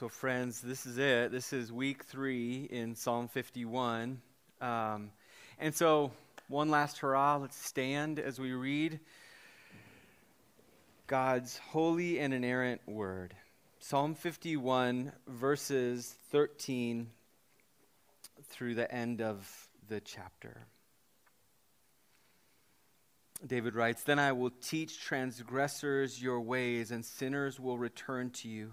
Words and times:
So, 0.00 0.08
friends, 0.08 0.62
this 0.62 0.86
is 0.86 0.96
it. 0.96 1.30
This 1.30 1.52
is 1.52 1.70
week 1.70 2.04
three 2.04 2.66
in 2.70 2.94
Psalm 2.94 3.28
51. 3.28 4.22
Um, 4.62 5.10
and 5.58 5.74
so, 5.74 6.12
one 6.48 6.70
last 6.70 6.96
hurrah. 7.00 7.36
Let's 7.36 7.62
stand 7.62 8.18
as 8.18 8.40
we 8.40 8.52
read 8.52 8.98
God's 11.06 11.58
holy 11.58 12.18
and 12.18 12.32
inerrant 12.32 12.80
word. 12.86 13.34
Psalm 13.78 14.14
51, 14.14 15.12
verses 15.28 16.14
13 16.30 17.10
through 18.44 18.76
the 18.76 18.90
end 18.90 19.20
of 19.20 19.68
the 19.90 20.00
chapter. 20.00 20.62
David 23.46 23.74
writes, 23.74 24.02
Then 24.04 24.18
I 24.18 24.32
will 24.32 24.52
teach 24.62 24.98
transgressors 24.98 26.22
your 26.22 26.40
ways, 26.40 26.90
and 26.90 27.04
sinners 27.04 27.60
will 27.60 27.76
return 27.76 28.30
to 28.30 28.48
you. 28.48 28.72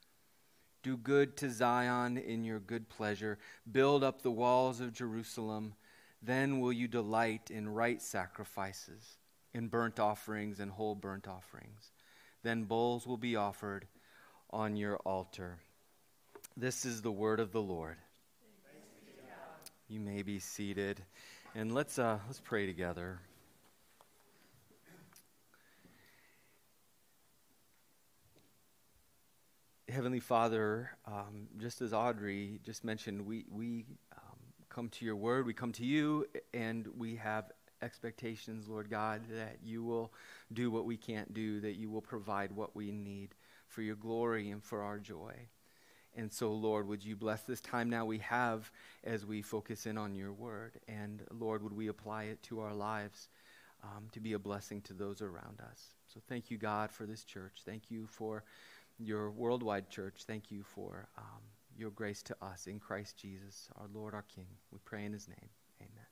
Do 0.83 0.97
good 0.97 1.37
to 1.37 1.49
Zion 1.49 2.17
in 2.17 2.43
your 2.43 2.59
good 2.59 2.89
pleasure. 2.89 3.37
Build 3.71 4.03
up 4.03 4.21
the 4.21 4.31
walls 4.31 4.79
of 4.79 4.93
Jerusalem. 4.93 5.75
Then 6.21 6.59
will 6.59 6.73
you 6.73 6.87
delight 6.87 7.51
in 7.51 7.69
right 7.69 8.01
sacrifices, 8.01 9.17
in 9.53 9.67
burnt 9.67 9.99
offerings 9.99 10.59
and 10.59 10.71
whole 10.71 10.95
burnt 10.95 11.27
offerings. 11.27 11.91
Then 12.43 12.63
bulls 12.63 13.05
will 13.05 13.17
be 13.17 13.35
offered 13.35 13.87
on 14.49 14.75
your 14.75 14.97
altar. 14.97 15.59
This 16.57 16.85
is 16.85 17.01
the 17.01 17.11
word 17.11 17.39
of 17.39 17.51
the 17.51 17.61
Lord. 17.61 17.97
You 19.87 19.99
may 19.99 20.21
be 20.21 20.39
seated. 20.39 21.01
And 21.53 21.73
let's, 21.73 21.99
uh, 21.99 22.19
let's 22.27 22.39
pray 22.39 22.65
together. 22.65 23.19
Heavenly 29.91 30.21
Father, 30.21 30.89
um, 31.05 31.47
just 31.57 31.81
as 31.81 31.91
Audrey 31.91 32.61
just 32.63 32.85
mentioned, 32.85 33.25
we, 33.25 33.43
we 33.51 33.85
um, 34.15 34.37
come 34.69 34.87
to 34.87 35.05
your 35.05 35.17
word, 35.17 35.45
we 35.45 35.53
come 35.53 35.73
to 35.73 35.85
you, 35.85 36.27
and 36.53 36.87
we 36.97 37.17
have 37.17 37.51
expectations, 37.81 38.69
Lord 38.69 38.89
God, 38.89 39.21
that 39.31 39.57
you 39.61 39.83
will 39.83 40.13
do 40.53 40.71
what 40.71 40.85
we 40.85 40.95
can't 40.95 41.33
do, 41.33 41.59
that 41.59 41.75
you 41.75 41.89
will 41.89 42.01
provide 42.01 42.53
what 42.53 42.73
we 42.73 42.89
need 42.91 43.35
for 43.67 43.81
your 43.81 43.97
glory 43.97 44.49
and 44.51 44.63
for 44.63 44.81
our 44.81 44.97
joy. 44.97 45.33
And 46.15 46.31
so, 46.31 46.53
Lord, 46.53 46.87
would 46.87 47.03
you 47.03 47.17
bless 47.17 47.41
this 47.41 47.59
time 47.59 47.89
now 47.89 48.05
we 48.05 48.19
have 48.19 48.71
as 49.03 49.25
we 49.25 49.41
focus 49.41 49.85
in 49.85 49.97
on 49.97 50.15
your 50.15 50.31
word? 50.31 50.79
And, 50.87 51.21
Lord, 51.37 51.63
would 51.63 51.75
we 51.75 51.87
apply 51.87 52.25
it 52.25 52.41
to 52.43 52.61
our 52.61 52.73
lives 52.73 53.27
um, 53.83 54.07
to 54.13 54.21
be 54.21 54.33
a 54.33 54.39
blessing 54.39 54.81
to 54.83 54.93
those 54.93 55.21
around 55.21 55.59
us? 55.59 55.95
So, 56.13 56.21
thank 56.29 56.49
you, 56.49 56.57
God, 56.57 56.91
for 56.91 57.05
this 57.05 57.25
church. 57.25 57.61
Thank 57.65 57.91
you 57.91 58.07
for 58.07 58.43
your 58.99 59.31
worldwide 59.31 59.89
church. 59.89 60.23
Thank 60.25 60.51
you 60.51 60.63
for 60.63 61.07
um, 61.17 61.41
your 61.77 61.91
grace 61.91 62.21
to 62.23 62.35
us 62.41 62.67
in 62.67 62.79
Christ 62.79 63.17
Jesus, 63.17 63.69
our 63.77 63.87
Lord, 63.93 64.13
our 64.13 64.25
King. 64.35 64.47
We 64.71 64.79
pray 64.85 65.05
in 65.05 65.13
his 65.13 65.27
name. 65.27 65.49
Amen. 65.79 66.05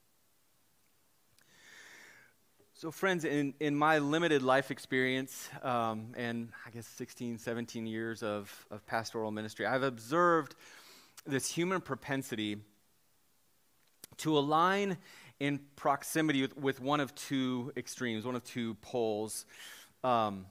So, 2.74 2.92
friends, 2.92 3.26
in, 3.26 3.54
in 3.60 3.76
my 3.76 4.00
limited 4.00 4.42
life 4.42 4.72
experience 4.72 5.50
um, 5.64 6.14
and 6.16 6.50
I 6.66 6.70
guess 6.70 6.88
16, 6.88 7.38
17 7.38 7.86
years 7.86 8.24
of, 8.24 8.66
of 8.72 8.86
pastoral 8.86 9.32
ministry, 9.32 9.66
I've 9.66 9.84
observed 9.84 10.56
this 11.28 11.52
human 11.52 11.82
propensity 11.82 12.58
to 14.18 14.38
align 14.38 14.98
in 15.40 15.60
proximity 15.76 16.42
with, 16.42 16.58
with 16.58 16.82
one 16.82 17.00
of 17.00 17.14
two 17.16 17.72
extremes, 17.78 18.26
one 18.26 18.36
of 18.36 18.44
two 18.44 18.76
poles. 18.76 19.46
Um, 20.04 20.46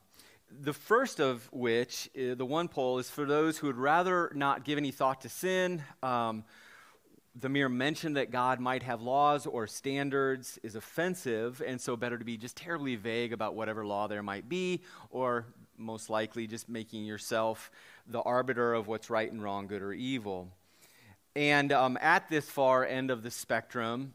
the 0.50 0.72
first 0.72 1.20
of 1.20 1.48
which, 1.53 2.10
uh, 2.16 2.34
the 2.34 2.44
one 2.44 2.69
pole, 2.69 2.98
is 2.98 3.10
for 3.10 3.25
those 3.25 3.59
who 3.59 3.66
would 3.66 3.76
rather 3.76 4.31
not 4.34 4.64
give 4.64 4.78
any 4.78 4.91
thought 4.91 5.20
to 5.22 5.28
sin. 5.28 5.82
Um, 6.03 6.44
the 7.41 7.48
mere 7.48 7.69
mention 7.69 8.14
that 8.14 8.31
God 8.31 8.59
might 8.59 8.82
have 8.82 9.00
laws 9.00 9.47
or 9.47 9.66
standards 9.66 10.59
is 10.62 10.75
offensive, 10.75 11.62
and 11.64 11.81
so 11.81 11.97
better 11.97 12.19
to 12.19 12.25
be 12.25 12.36
just 12.36 12.56
terribly 12.56 12.97
vague 12.97 13.32
about 13.32 13.54
whatever 13.54 13.86
law 13.86 14.09
there 14.09 14.22
might 14.22 14.48
be, 14.48 14.82
or 15.10 15.47
most 15.76 16.10
likely 16.10 16.47
just 16.47 16.69
making 16.69 17.04
yourself 17.04 17.70
the 18.06 18.20
arbiter 18.22 18.75
of 18.75 18.88
what's 18.88 19.10
right 19.10 19.30
and 19.30 19.42
wrong, 19.42 19.66
good 19.66 19.82
or 19.82 19.92
evil. 19.92 20.48
And 21.36 21.72
um, 21.72 21.97
at 22.00 22.28
this 22.28 22.50
far 22.50 22.84
end 22.84 23.10
of 23.12 23.22
the 23.22 23.30
spectrum, 23.30 24.15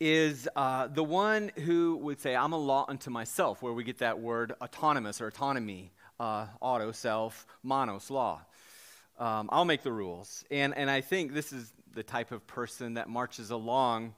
is 0.00 0.48
uh, 0.54 0.86
the 0.86 1.02
one 1.02 1.50
who 1.56 1.96
would 1.96 2.20
say, 2.20 2.36
I'm 2.36 2.52
a 2.52 2.58
law 2.58 2.84
unto 2.88 3.10
myself, 3.10 3.62
where 3.62 3.72
we 3.72 3.84
get 3.84 3.98
that 3.98 4.20
word 4.20 4.54
autonomous 4.60 5.20
or 5.20 5.26
autonomy, 5.26 5.92
uh, 6.20 6.46
auto, 6.60 6.92
self, 6.92 7.46
monos, 7.62 8.10
law. 8.10 8.40
Um, 9.18 9.48
I'll 9.50 9.64
make 9.64 9.82
the 9.82 9.92
rules. 9.92 10.44
And, 10.50 10.76
and 10.76 10.88
I 10.88 11.00
think 11.00 11.34
this 11.34 11.52
is 11.52 11.72
the 11.94 12.04
type 12.04 12.30
of 12.30 12.46
person 12.46 12.94
that 12.94 13.08
marches 13.08 13.50
along 13.50 14.14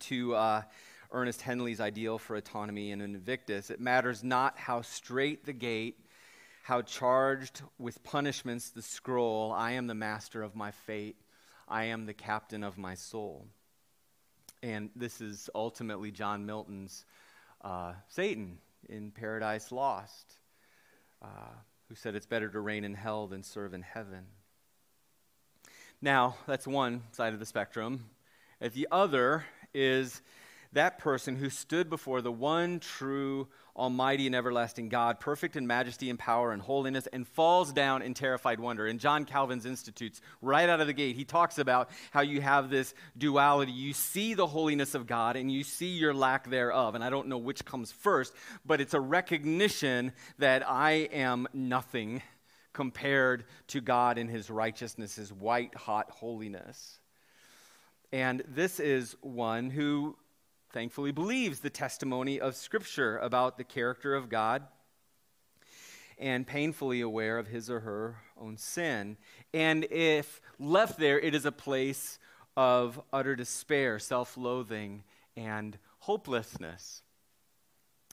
to 0.00 0.34
uh, 0.34 0.62
Ernest 1.12 1.42
Henley's 1.42 1.80
ideal 1.80 2.18
for 2.18 2.36
autonomy 2.36 2.90
in 2.90 3.00
Invictus. 3.02 3.70
It 3.70 3.80
matters 3.80 4.24
not 4.24 4.58
how 4.58 4.80
straight 4.80 5.44
the 5.44 5.52
gate, 5.52 5.98
how 6.62 6.82
charged 6.82 7.60
with 7.78 8.02
punishments 8.02 8.70
the 8.70 8.82
scroll. 8.82 9.52
I 9.52 9.72
am 9.72 9.86
the 9.86 9.94
master 9.94 10.42
of 10.42 10.56
my 10.56 10.70
fate. 10.70 11.16
I 11.68 11.84
am 11.84 12.06
the 12.06 12.14
captain 12.14 12.64
of 12.64 12.78
my 12.78 12.94
soul. 12.94 13.46
And 14.66 14.90
this 14.96 15.20
is 15.20 15.48
ultimately 15.54 16.10
John 16.10 16.44
Milton's 16.44 17.04
uh, 17.62 17.92
Satan 18.08 18.58
in 18.88 19.12
Paradise 19.12 19.70
Lost, 19.70 20.38
uh, 21.22 21.54
who 21.88 21.94
said 21.94 22.16
it's 22.16 22.26
better 22.26 22.48
to 22.48 22.58
reign 22.58 22.82
in 22.82 22.92
hell 22.92 23.28
than 23.28 23.44
serve 23.44 23.74
in 23.74 23.82
heaven. 23.82 24.24
Now, 26.02 26.34
that's 26.48 26.66
one 26.66 27.04
side 27.12 27.32
of 27.32 27.38
the 27.38 27.46
spectrum. 27.46 28.06
At 28.60 28.72
the 28.72 28.88
other 28.90 29.44
is 29.72 30.20
that 30.76 30.98
person 30.98 31.36
who 31.36 31.48
stood 31.50 31.88
before 31.88 32.20
the 32.20 32.30
one 32.30 32.78
true 32.78 33.48
Almighty 33.74 34.26
and 34.26 34.34
everlasting 34.34 34.88
God, 34.88 35.20
perfect 35.20 35.56
in 35.56 35.66
majesty 35.66 36.08
and 36.10 36.18
power 36.18 36.52
and 36.52 36.62
holiness, 36.62 37.06
and 37.12 37.26
falls 37.26 37.72
down 37.72 38.02
in 38.02 38.14
terrified 38.14 38.60
wonder. 38.60 38.86
In 38.86 38.98
John 38.98 39.24
Calvin's 39.24 39.66
Institutes, 39.66 40.20
right 40.40 40.68
out 40.68 40.80
of 40.80 40.86
the 40.86 40.92
gate, 40.92 41.16
he 41.16 41.24
talks 41.24 41.58
about 41.58 41.90
how 42.10 42.20
you 42.20 42.40
have 42.40 42.70
this 42.70 42.94
duality. 43.16 43.72
You 43.72 43.92
see 43.92 44.34
the 44.34 44.46
holiness 44.46 44.94
of 44.94 45.06
God 45.06 45.36
and 45.36 45.50
you 45.50 45.64
see 45.64 45.96
your 45.96 46.14
lack 46.14 46.48
thereof. 46.48 46.94
And 46.94 47.02
I 47.02 47.10
don't 47.10 47.28
know 47.28 47.38
which 47.38 47.64
comes 47.64 47.90
first, 47.90 48.34
but 48.64 48.80
it's 48.80 48.94
a 48.94 49.00
recognition 49.00 50.12
that 50.38 50.62
I 50.68 51.08
am 51.12 51.46
nothing 51.52 52.22
compared 52.72 53.44
to 53.68 53.80
God 53.80 54.18
in 54.18 54.28
his 54.28 54.50
righteousness, 54.50 55.16
his 55.16 55.32
white 55.32 55.74
hot 55.74 56.10
holiness. 56.10 57.00
And 58.12 58.42
this 58.46 58.78
is 58.78 59.16
one 59.22 59.70
who 59.70 60.16
thankfully 60.76 61.10
believes 61.10 61.60
the 61.60 61.70
testimony 61.70 62.38
of 62.38 62.54
Scripture 62.54 63.16
about 63.16 63.56
the 63.56 63.64
character 63.64 64.14
of 64.14 64.28
God 64.28 64.62
and 66.18 66.46
painfully 66.46 67.00
aware 67.00 67.38
of 67.38 67.46
his 67.46 67.70
or 67.70 67.80
her 67.80 68.16
own 68.38 68.58
sin. 68.58 69.16
And 69.54 69.84
if 69.84 70.42
left 70.58 70.98
there, 70.98 71.18
it 71.18 71.34
is 71.34 71.46
a 71.46 71.50
place 71.50 72.18
of 72.58 73.00
utter 73.10 73.34
despair, 73.34 73.98
self 73.98 74.36
loathing, 74.36 75.02
and 75.34 75.78
hopelessness. 76.00 77.00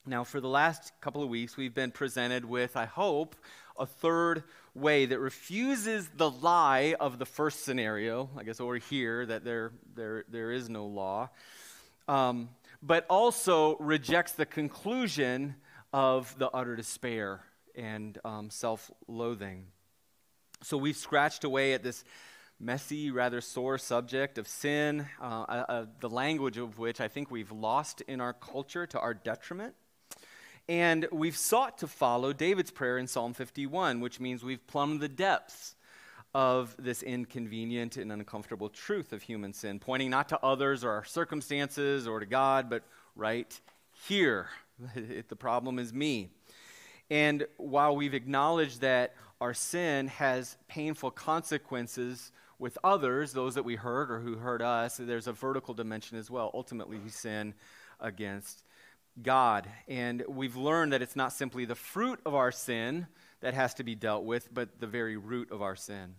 Now, 0.05 0.23
for 0.23 0.39
the 0.39 0.47
last 0.47 0.93
couple 1.01 1.21
of 1.21 1.27
weeks, 1.27 1.57
we've 1.57 1.75
been 1.75 1.91
presented 1.91 2.45
with, 2.45 2.77
I 2.77 2.85
hope, 2.85 3.35
a 3.77 3.85
third 3.85 4.45
way 4.73 5.05
that 5.05 5.19
refuses 5.19 6.07
the 6.15 6.31
lie 6.31 6.95
of 6.97 7.19
the 7.19 7.25
first 7.25 7.65
scenario, 7.65 8.29
I 8.37 8.43
guess 8.43 8.61
over 8.61 8.77
here, 8.77 9.25
that 9.25 9.43
there, 9.43 9.73
there, 9.95 10.23
there 10.29 10.53
is 10.53 10.69
no 10.69 10.85
law 10.85 11.29
um, 12.07 12.49
but 12.81 13.05
also 13.09 13.77
rejects 13.77 14.33
the 14.33 14.45
conclusion 14.45 15.55
of 15.91 16.37
the 16.37 16.49
utter 16.49 16.75
despair 16.75 17.41
and 17.75 18.17
um, 18.25 18.49
self 18.49 18.91
loathing. 19.07 19.67
So 20.61 20.77
we've 20.77 20.97
scratched 20.97 21.43
away 21.43 21.73
at 21.73 21.83
this 21.83 22.03
messy, 22.59 23.11
rather 23.11 23.41
sore 23.41 23.77
subject 23.77 24.37
of 24.37 24.47
sin, 24.47 25.05
uh, 25.21 25.25
uh, 25.25 25.85
the 25.99 26.09
language 26.09 26.57
of 26.57 26.79
which 26.79 27.01
I 27.01 27.07
think 27.07 27.29
we've 27.29 27.51
lost 27.51 28.01
in 28.01 28.21
our 28.21 28.33
culture 28.33 28.85
to 28.87 28.99
our 28.99 29.13
detriment. 29.13 29.75
And 30.69 31.07
we've 31.11 31.35
sought 31.35 31.79
to 31.79 31.87
follow 31.87 32.31
David's 32.31 32.71
prayer 32.71 32.97
in 32.97 33.07
Psalm 33.07 33.33
51, 33.33 33.99
which 33.99 34.21
means 34.21 34.43
we've 34.43 34.65
plumbed 34.65 35.01
the 35.01 35.09
depths 35.09 35.75
of 36.33 36.75
this 36.79 37.03
inconvenient 37.03 37.97
and 37.97 38.11
uncomfortable 38.11 38.69
truth 38.69 39.13
of 39.13 39.21
human 39.21 39.53
sin, 39.53 39.79
pointing 39.79 40.09
not 40.09 40.29
to 40.29 40.39
others 40.43 40.83
or 40.83 40.91
our 40.91 41.05
circumstances 41.05 42.07
or 42.07 42.19
to 42.19 42.25
God, 42.25 42.69
but 42.69 42.83
right 43.15 43.59
here. 44.07 44.47
the 44.95 45.35
problem 45.35 45.77
is 45.79 45.93
me. 45.93 46.29
And 47.09 47.45
while 47.57 47.95
we've 47.95 48.13
acknowledged 48.13 48.81
that 48.81 49.13
our 49.39 49.53
sin 49.53 50.07
has 50.07 50.57
painful 50.67 51.11
consequences 51.11 52.31
with 52.57 52.77
others, 52.83 53.33
those 53.33 53.55
that 53.55 53.65
we 53.65 53.75
hurt 53.75 54.09
or 54.09 54.19
who 54.19 54.37
hurt 54.37 54.61
us, 54.61 54.97
there's 54.97 55.27
a 55.27 55.33
vertical 55.33 55.73
dimension 55.73 56.17
as 56.17 56.31
well. 56.31 56.49
Ultimately, 56.53 56.97
we 56.97 57.09
sin 57.09 57.53
against 57.99 58.63
God. 59.21 59.67
And 59.87 60.23
we've 60.27 60.55
learned 60.55 60.93
that 60.93 61.01
it's 61.01 61.15
not 61.15 61.33
simply 61.33 61.65
the 61.65 61.75
fruit 61.75 62.19
of 62.25 62.33
our 62.33 62.51
sin 62.51 63.07
that 63.43 63.53
has 63.53 63.73
to 63.73 63.83
be 63.83 63.93
dealt 63.93 64.23
with, 64.23 64.53
but 64.53 64.79
the 64.79 64.87
very 64.87 65.17
root 65.17 65.51
of 65.51 65.61
our 65.61 65.75
sin. 65.75 66.15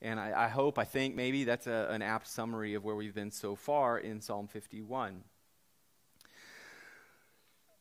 And 0.00 0.18
I, 0.18 0.44
I 0.44 0.48
hope, 0.48 0.78
I 0.78 0.84
think 0.84 1.14
maybe 1.14 1.44
that's 1.44 1.66
a, 1.66 1.88
an 1.90 2.00
apt 2.00 2.26
summary 2.26 2.72
of 2.72 2.84
where 2.84 2.96
we've 2.96 3.14
been 3.14 3.30
so 3.30 3.54
far 3.54 3.98
in 3.98 4.22
Psalm 4.22 4.48
51. 4.48 5.22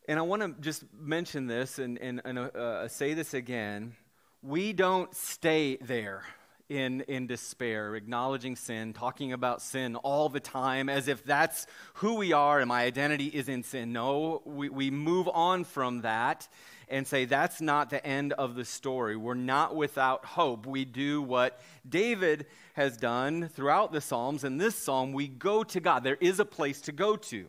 And 0.10 0.20
I 0.20 0.22
want 0.22 0.42
to 0.42 0.62
just 0.62 0.84
mention 0.94 1.48
this 1.48 1.80
and, 1.80 1.98
and, 1.98 2.22
and 2.26 2.38
uh, 2.38 2.42
uh, 2.42 2.88
say 2.90 3.14
this 3.14 3.34
again. 3.34 3.96
We 4.44 4.74
don't 4.74 5.16
stay 5.16 5.78
there 5.78 6.24
in, 6.68 7.02
in 7.02 7.28
despair, 7.28 7.96
acknowledging 7.96 8.58
sin, 8.58 8.92
talking 8.92 9.32
about 9.32 9.62
sin 9.62 9.96
all 9.96 10.28
the 10.28 10.42
time 10.42 10.90
as 10.90 11.08
if 11.08 11.24
that's 11.24 11.68
who 11.96 12.16
we 12.16 12.34
are 12.34 12.60
and 12.60 12.68
my 12.68 12.84
identity 12.84 13.28
is 13.28 13.48
in 13.48 13.64
sin. 13.64 13.94
No, 13.94 14.42
we, 14.44 14.68
we 14.68 14.92
move 14.92 15.30
on 15.32 15.64
from 15.64 16.02
that 16.02 16.50
and 16.90 17.06
say 17.06 17.26
that's 17.26 17.62
not 17.62 17.90
the 17.90 18.06
end 18.06 18.34
of 18.34 18.56
the 18.56 18.66
story. 18.66 19.16
We're 19.16 19.34
not 19.34 19.76
without 19.76 20.26
hope. 20.26 20.66
We 20.66 20.86
do 20.86 21.22
what 21.22 21.60
David 21.88 22.46
has 22.74 22.98
done 22.98 23.50
throughout 23.50 23.92
the 23.92 24.02
Psalms. 24.02 24.44
In 24.44 24.58
this 24.58 24.76
psalm, 24.76 25.14
we 25.14 25.28
go 25.28 25.64
to 25.64 25.80
God. 25.80 26.04
There 26.04 26.18
is 26.20 26.40
a 26.40 26.46
place 26.46 26.82
to 26.82 26.92
go 26.92 27.16
to. 27.16 27.48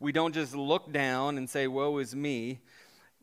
We 0.00 0.12
don't 0.12 0.34
just 0.34 0.54
look 0.54 0.92
down 0.92 1.38
and 1.38 1.48
say, 1.48 1.66
Woe 1.66 1.98
is 1.98 2.14
me. 2.14 2.60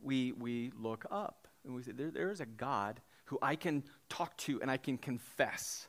We, 0.01 0.33
we 0.33 0.71
look 0.77 1.05
up 1.11 1.47
and 1.63 1.75
we 1.75 1.83
say, 1.83 1.93
there, 1.93 2.11
there 2.11 2.31
is 2.31 2.41
a 2.41 2.45
God 2.45 2.99
who 3.25 3.39
I 3.41 3.55
can 3.55 3.83
talk 4.09 4.35
to 4.37 4.61
and 4.61 4.69
I 4.69 4.77
can 4.77 4.97
confess. 4.97 5.87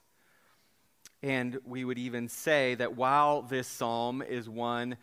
And 1.23 1.59
we 1.65 1.85
would 1.85 1.99
even 1.99 2.29
say 2.29 2.75
that 2.77 2.97
while 2.97 3.43
this 3.43 3.67
psalm 3.67 4.23
is 4.23 4.49
one 4.49 4.97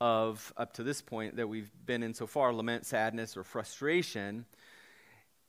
of, 0.00 0.52
up 0.56 0.74
to 0.74 0.82
this 0.82 1.02
point 1.02 1.36
that 1.36 1.48
we've 1.48 1.70
been 1.86 2.02
in 2.02 2.14
so 2.14 2.26
far, 2.26 2.52
lament, 2.52 2.86
sadness, 2.86 3.36
or 3.36 3.44
frustration, 3.44 4.44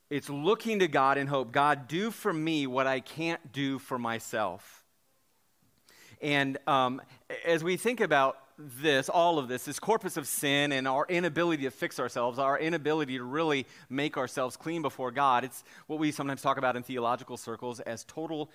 it's 0.10 0.30
looking 0.30 0.80
to 0.80 0.88
God 0.88 1.18
in 1.18 1.28
hope. 1.28 1.52
God, 1.52 1.88
do 1.88 2.10
for 2.10 2.34
me 2.34 2.66
what 2.66 2.88
I 2.88 3.00
can't 3.00 3.52
do 3.52 3.78
for 3.78 4.00
myself. 4.00 4.84
And 6.22 6.58
um, 6.68 7.02
as 7.46 7.64
we 7.64 7.78
think 7.78 8.02
about 8.02 8.38
this, 8.58 9.08
all 9.08 9.40
of 9.40 9.48
this, 9.48 9.64
this 9.64 9.80
corpus 9.80 10.18
of 10.18 10.28
sin 10.28 10.72
and 10.72 10.88
our 10.88 11.06
inability 11.08 11.64
to 11.64 11.72
fix 11.72 12.00
ourselves, 12.00 12.40
our 12.40 12.60
inability 12.60 13.18
to 13.18 13.24
really 13.24 13.66
make 13.90 14.18
ourselves 14.18 14.58
clean 14.58 14.82
before 14.82 15.12
God, 15.12 15.46
it's 15.46 15.64
what 15.88 16.00
we 16.00 16.12
sometimes 16.12 16.42
talk 16.42 16.58
about 16.58 16.76
in 16.76 16.84
theological 16.84 17.38
circles 17.38 17.80
as 17.80 18.04
total 18.04 18.52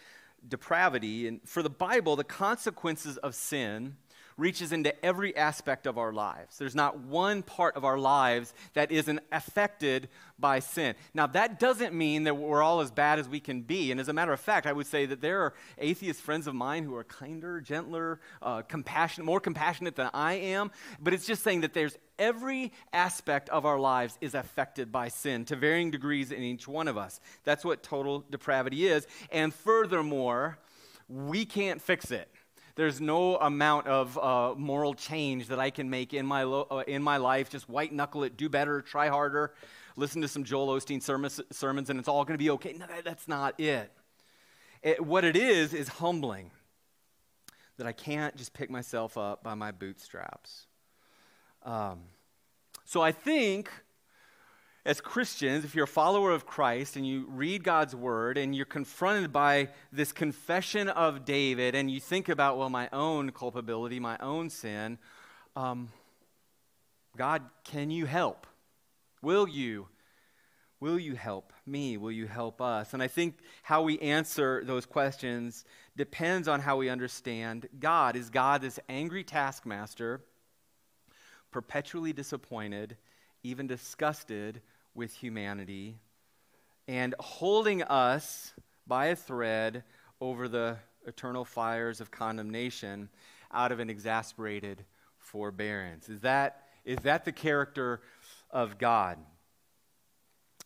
depravity. 0.46 1.26
And 1.26 1.40
for 1.48 1.62
the 1.62 1.70
Bible, 1.70 2.16
the 2.16 2.24
consequences 2.24 3.16
of 3.18 3.34
sin 3.34 3.96
reaches 4.36 4.72
into 4.72 5.04
every 5.04 5.36
aspect 5.36 5.86
of 5.86 5.98
our 5.98 6.12
lives. 6.12 6.58
There's 6.58 6.74
not 6.74 6.98
one 6.98 7.42
part 7.42 7.76
of 7.76 7.84
our 7.84 7.98
lives 7.98 8.52
that 8.74 8.90
isn't 8.90 9.20
affected 9.30 10.08
by 10.38 10.58
sin. 10.58 10.94
Now, 11.12 11.26
that 11.28 11.60
doesn't 11.60 11.94
mean 11.94 12.24
that 12.24 12.36
we're 12.36 12.62
all 12.62 12.80
as 12.80 12.90
bad 12.90 13.18
as 13.18 13.28
we 13.28 13.40
can 13.40 13.62
be. 13.62 13.90
And 13.90 14.00
as 14.00 14.08
a 14.08 14.12
matter 14.12 14.32
of 14.32 14.40
fact, 14.40 14.66
I 14.66 14.72
would 14.72 14.86
say 14.86 15.06
that 15.06 15.20
there 15.20 15.42
are 15.42 15.54
atheist 15.78 16.20
friends 16.20 16.46
of 16.46 16.54
mine 16.54 16.84
who 16.84 16.94
are 16.96 17.04
kinder, 17.04 17.60
gentler, 17.60 18.20
uh, 18.42 18.62
compassionate, 18.62 19.26
more 19.26 19.40
compassionate 19.40 19.94
than 19.96 20.10
I 20.12 20.34
am. 20.34 20.70
But 21.00 21.14
it's 21.14 21.26
just 21.26 21.42
saying 21.42 21.60
that 21.60 21.72
there's 21.72 21.96
every 22.18 22.72
aspect 22.92 23.48
of 23.50 23.64
our 23.64 23.78
lives 23.78 24.18
is 24.20 24.34
affected 24.34 24.90
by 24.90 25.08
sin 25.08 25.44
to 25.46 25.56
varying 25.56 25.90
degrees 25.90 26.32
in 26.32 26.42
each 26.42 26.66
one 26.66 26.88
of 26.88 26.96
us. 26.96 27.20
That's 27.44 27.64
what 27.64 27.82
total 27.82 28.24
depravity 28.30 28.86
is. 28.86 29.06
And 29.30 29.54
furthermore, 29.54 30.58
we 31.08 31.44
can't 31.44 31.80
fix 31.80 32.10
it. 32.10 32.28
There's 32.76 33.00
no 33.00 33.36
amount 33.36 33.86
of 33.86 34.18
uh, 34.18 34.54
moral 34.56 34.94
change 34.94 35.48
that 35.48 35.60
I 35.60 35.70
can 35.70 35.88
make 35.88 36.12
in 36.12 36.26
my, 36.26 36.42
lo- 36.42 36.66
uh, 36.70 36.82
in 36.86 37.02
my 37.02 37.18
life. 37.18 37.48
Just 37.48 37.68
white 37.68 37.92
knuckle 37.92 38.24
it, 38.24 38.36
do 38.36 38.48
better, 38.48 38.82
try 38.82 39.08
harder, 39.08 39.54
listen 39.96 40.20
to 40.22 40.28
some 40.28 40.42
Joel 40.42 40.68
Osteen 40.78 41.00
sermons, 41.00 41.40
sermons 41.52 41.90
and 41.90 41.98
it's 42.00 42.08
all 42.08 42.24
going 42.24 42.34
to 42.34 42.42
be 42.42 42.50
okay. 42.50 42.72
No, 42.72 42.86
that's 43.04 43.28
not 43.28 43.58
it. 43.60 43.92
it. 44.82 45.04
What 45.04 45.24
it 45.24 45.36
is, 45.36 45.72
is 45.72 45.86
humbling 45.86 46.50
that 47.76 47.86
I 47.86 47.92
can't 47.92 48.36
just 48.36 48.54
pick 48.54 48.70
myself 48.70 49.16
up 49.16 49.42
by 49.42 49.54
my 49.54 49.70
bootstraps. 49.70 50.66
Um, 51.62 52.00
so 52.84 53.00
I 53.00 53.12
think 53.12 53.70
as 54.86 55.00
Christians, 55.00 55.64
if 55.64 55.74
you're 55.74 55.84
a 55.84 55.88
follower 55.88 56.32
of 56.32 56.44
Christ 56.44 56.96
and 56.96 57.06
you 57.06 57.26
read 57.30 57.64
God's 57.64 57.96
word 57.96 58.36
and 58.36 58.54
you're 58.54 58.66
confronted 58.66 59.32
by 59.32 59.70
this 59.90 60.12
confession 60.12 60.90
of 60.90 61.24
David 61.24 61.74
and 61.74 61.90
you 61.90 62.00
think 62.00 62.28
about, 62.28 62.58
well, 62.58 62.68
my 62.68 62.90
own 62.92 63.32
culpability, 63.32 63.98
my 63.98 64.18
own 64.18 64.50
sin, 64.50 64.98
um, 65.56 65.88
God, 67.16 67.42
can 67.64 67.90
you 67.90 68.04
help? 68.04 68.46
Will 69.22 69.48
you? 69.48 69.88
Will 70.80 70.98
you 70.98 71.14
help 71.14 71.54
me? 71.64 71.96
Will 71.96 72.12
you 72.12 72.26
help 72.26 72.60
us? 72.60 72.92
And 72.92 73.02
I 73.02 73.08
think 73.08 73.38
how 73.62 73.80
we 73.80 73.98
answer 74.00 74.62
those 74.66 74.84
questions 74.84 75.64
depends 75.96 76.46
on 76.46 76.60
how 76.60 76.76
we 76.76 76.90
understand 76.90 77.68
God. 77.80 78.16
Is 78.16 78.28
God 78.28 78.60
this 78.60 78.78
angry 78.90 79.24
taskmaster, 79.24 80.20
perpetually 81.50 82.12
disappointed, 82.12 82.98
even 83.42 83.66
disgusted 83.66 84.60
with 84.94 85.12
humanity 85.14 85.96
and 86.86 87.14
holding 87.18 87.82
us 87.82 88.52
by 88.86 89.06
a 89.06 89.16
thread 89.16 89.84
over 90.20 90.48
the 90.48 90.76
eternal 91.06 91.44
fires 91.44 92.00
of 92.00 92.10
condemnation 92.10 93.08
out 93.52 93.72
of 93.72 93.80
an 93.80 93.90
exasperated 93.90 94.84
forbearance. 95.18 96.08
Is 96.08 96.20
that, 96.20 96.64
is 96.84 96.98
that 97.02 97.24
the 97.24 97.32
character 97.32 98.00
of 98.50 98.78
God? 98.78 99.18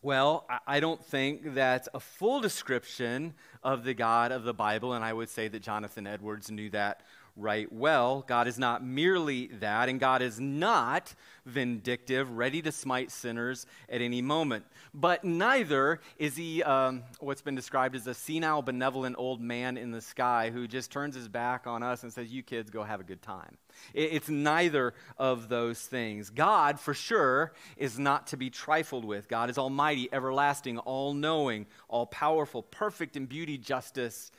Well, 0.01 0.47
I 0.67 0.79
don't 0.79 1.05
think 1.05 1.55
that's 1.55 1.89
a 1.93 1.99
full 1.99 2.41
description 2.41 3.35
of 3.65 3.83
the 3.83 3.95
God 3.95 4.31
of 4.31 4.45
the 4.45 4.55
Bible, 4.55 4.93
and 4.93 5.05
I 5.05 5.13
would 5.13 5.29
say 5.29 5.49
that 5.49 5.61
Jonathan 5.61 6.07
Edwards 6.07 6.53
knew 6.53 6.71
that 6.71 7.03
right 7.39 7.73
well. 7.73 8.25
God 8.27 8.49
is 8.49 8.59
not 8.59 8.85
merely 8.85 9.47
that, 9.61 9.89
and 9.89 10.01
God 10.01 10.23
is 10.23 10.41
not 10.41 11.15
vindictive, 11.47 12.31
ready 12.31 12.61
to 12.63 12.73
smite 12.73 13.11
sinners 13.11 13.65
at 13.89 14.03
any 14.03 14.21
moment. 14.21 14.65
But 14.93 15.25
neither 15.25 16.01
is 16.19 16.37
he 16.37 16.63
um, 16.63 17.05
what's 17.21 17.43
been 17.43 17.55
described 17.55 17.97
as 17.97 18.07
a 18.07 18.15
senile, 18.15 18.63
benevolent 18.63 19.17
old 19.19 19.41
man 19.41 19.77
in 19.77 19.93
the 19.93 20.01
sky 20.01 20.51
who 20.51 20.67
just 20.67 20.91
turns 20.91 21.15
his 21.15 21.29
back 21.29 21.67
on 21.67 21.83
us 21.83 22.03
and 22.03 22.13
says, 22.13 22.31
You 22.31 22.43
kids 22.43 22.71
go 22.71 22.83
have 22.83 23.01
a 23.01 23.05
good 23.05 23.23
time. 23.23 23.57
It's 23.95 24.29
neither 24.29 24.93
of 25.17 25.49
those 25.49 25.81
things. 25.81 26.31
God, 26.31 26.81
for 26.81 26.95
sure, 26.95 27.53
is 27.77 27.99
not 27.99 28.29
to 28.29 28.37
be 28.37 28.51
trifled 28.51 29.05
with. 29.05 29.29
God 29.29 29.51
is 29.51 29.59
almighty, 29.59 30.09
everlasting, 30.13 30.79
all 30.79 31.15
knowing, 31.15 31.67
all 31.89 32.07
powerful, 32.07 32.63
perfect 32.63 33.17
in 33.17 33.27
beauty, 33.27 33.57
justice, 33.57 34.33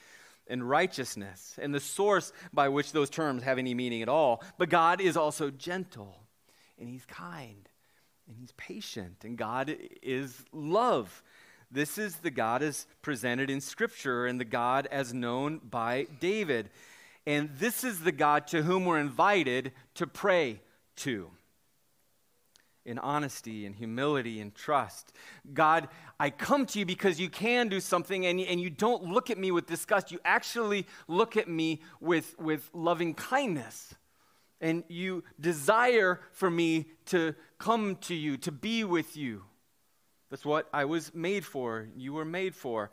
and 0.50 0.68
righteousness, 0.68 1.58
and 1.62 1.74
the 1.74 1.80
source 1.80 2.34
by 2.52 2.70
which 2.70 2.92
those 2.92 3.10
terms 3.10 3.44
have 3.44 3.58
any 3.58 3.74
meaning 3.74 4.02
at 4.02 4.10
all. 4.10 4.44
But 4.58 4.70
God 4.70 5.00
is 5.00 5.16
also 5.16 5.50
gentle, 5.52 6.24
and 6.80 6.90
He's 6.90 7.06
kind, 7.06 7.70
and 8.28 8.38
He's 8.38 8.52
patient, 8.54 9.24
and 9.24 9.38
God 9.38 9.76
is 10.02 10.44
love. 10.52 11.24
This 11.72 11.98
is 11.98 12.18
the 12.18 12.32
God 12.32 12.64
as 12.64 12.88
presented 13.02 13.50
in 13.50 13.62
Scripture, 13.62 14.26
and 14.26 14.40
the 14.40 14.46
God 14.46 14.88
as 14.92 15.14
known 15.14 15.60
by 15.60 16.08
David. 16.20 16.70
And 17.28 17.52
this 17.58 17.84
is 17.84 18.02
the 18.02 18.12
God 18.12 18.48
to 18.48 18.64
whom 18.64 18.86
we're 18.86 19.00
invited 19.00 19.72
to 19.96 20.08
pray 20.08 20.62
to 20.98 21.30
in 22.90 22.98
honesty 22.98 23.68
and 23.68 23.76
humility 23.76 24.42
and 24.42 24.54
trust. 24.56 25.14
God, 25.54 25.88
I 26.20 26.32
come 26.32 26.66
to 26.66 26.80
you 26.80 26.86
because 26.86 27.20
you 27.20 27.30
can 27.30 27.70
do 27.70 27.80
something 27.80 28.26
and, 28.26 28.40
and 28.40 28.60
you 28.60 28.72
don't 28.72 29.04
look 29.04 29.30
at 29.30 29.38
me 29.38 29.52
with 29.52 29.68
disgust. 29.68 30.12
You 30.12 30.20
actually 30.26 30.88
look 31.08 31.38
at 31.38 31.48
me 31.48 31.82
with, 32.02 32.38
with 32.40 32.68
loving 32.74 33.14
kindness. 33.14 33.94
And 34.60 34.84
you 34.88 35.24
desire 35.40 36.20
for 36.32 36.50
me 36.50 36.88
to 37.06 37.36
come 37.60 37.96
to 37.98 38.16
you, 38.16 38.38
to 38.38 38.52
be 38.52 38.84
with 38.84 39.16
you. 39.16 39.44
That's 40.32 40.44
what 40.44 40.68
I 40.74 40.86
was 40.86 41.14
made 41.14 41.46
for. 41.46 41.88
You 41.96 42.14
were 42.14 42.26
made 42.26 42.56
for. 42.56 42.92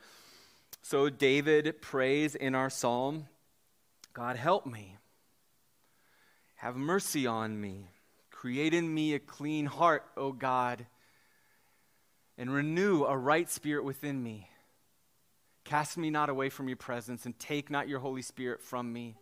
So 0.82 1.08
David 1.08 1.80
prays 1.80 2.34
in 2.34 2.54
our 2.54 2.70
psalm 2.70 3.26
God, 4.12 4.36
help 4.36 4.64
me. 4.64 4.96
Have 6.54 6.74
mercy 6.74 7.26
on 7.26 7.60
me. 7.60 7.88
Create 8.40 8.74
in 8.74 8.92
me 8.92 9.14
a 9.14 9.18
clean 9.18 9.64
heart, 9.64 10.04
O 10.14 10.30
God, 10.30 10.84
and 12.36 12.52
renew 12.52 13.04
a 13.04 13.16
right 13.16 13.48
spirit 13.48 13.82
within 13.82 14.22
me. 14.22 14.50
Cast 15.64 15.96
me 15.96 16.10
not 16.10 16.28
away 16.28 16.50
from 16.50 16.68
your 16.68 16.76
presence, 16.76 17.24
and 17.24 17.38
take 17.38 17.70
not 17.70 17.88
your 17.88 17.98
Holy 17.98 18.20
Spirit 18.20 18.60
from 18.60 18.92
me. 18.92 19.16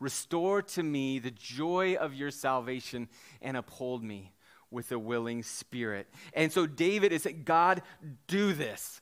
Restore 0.00 0.62
to 0.62 0.82
me 0.82 1.20
the 1.20 1.30
joy 1.30 1.94
of 1.94 2.14
your 2.14 2.32
salvation, 2.32 3.08
and 3.40 3.56
uphold 3.56 4.02
me 4.02 4.32
with 4.72 4.90
a 4.90 4.98
willing 4.98 5.44
spirit. 5.44 6.08
And 6.34 6.52
so 6.52 6.66
David 6.66 7.12
is 7.12 7.22
saying, 7.22 7.42
God, 7.44 7.80
do 8.26 8.52
this. 8.52 9.00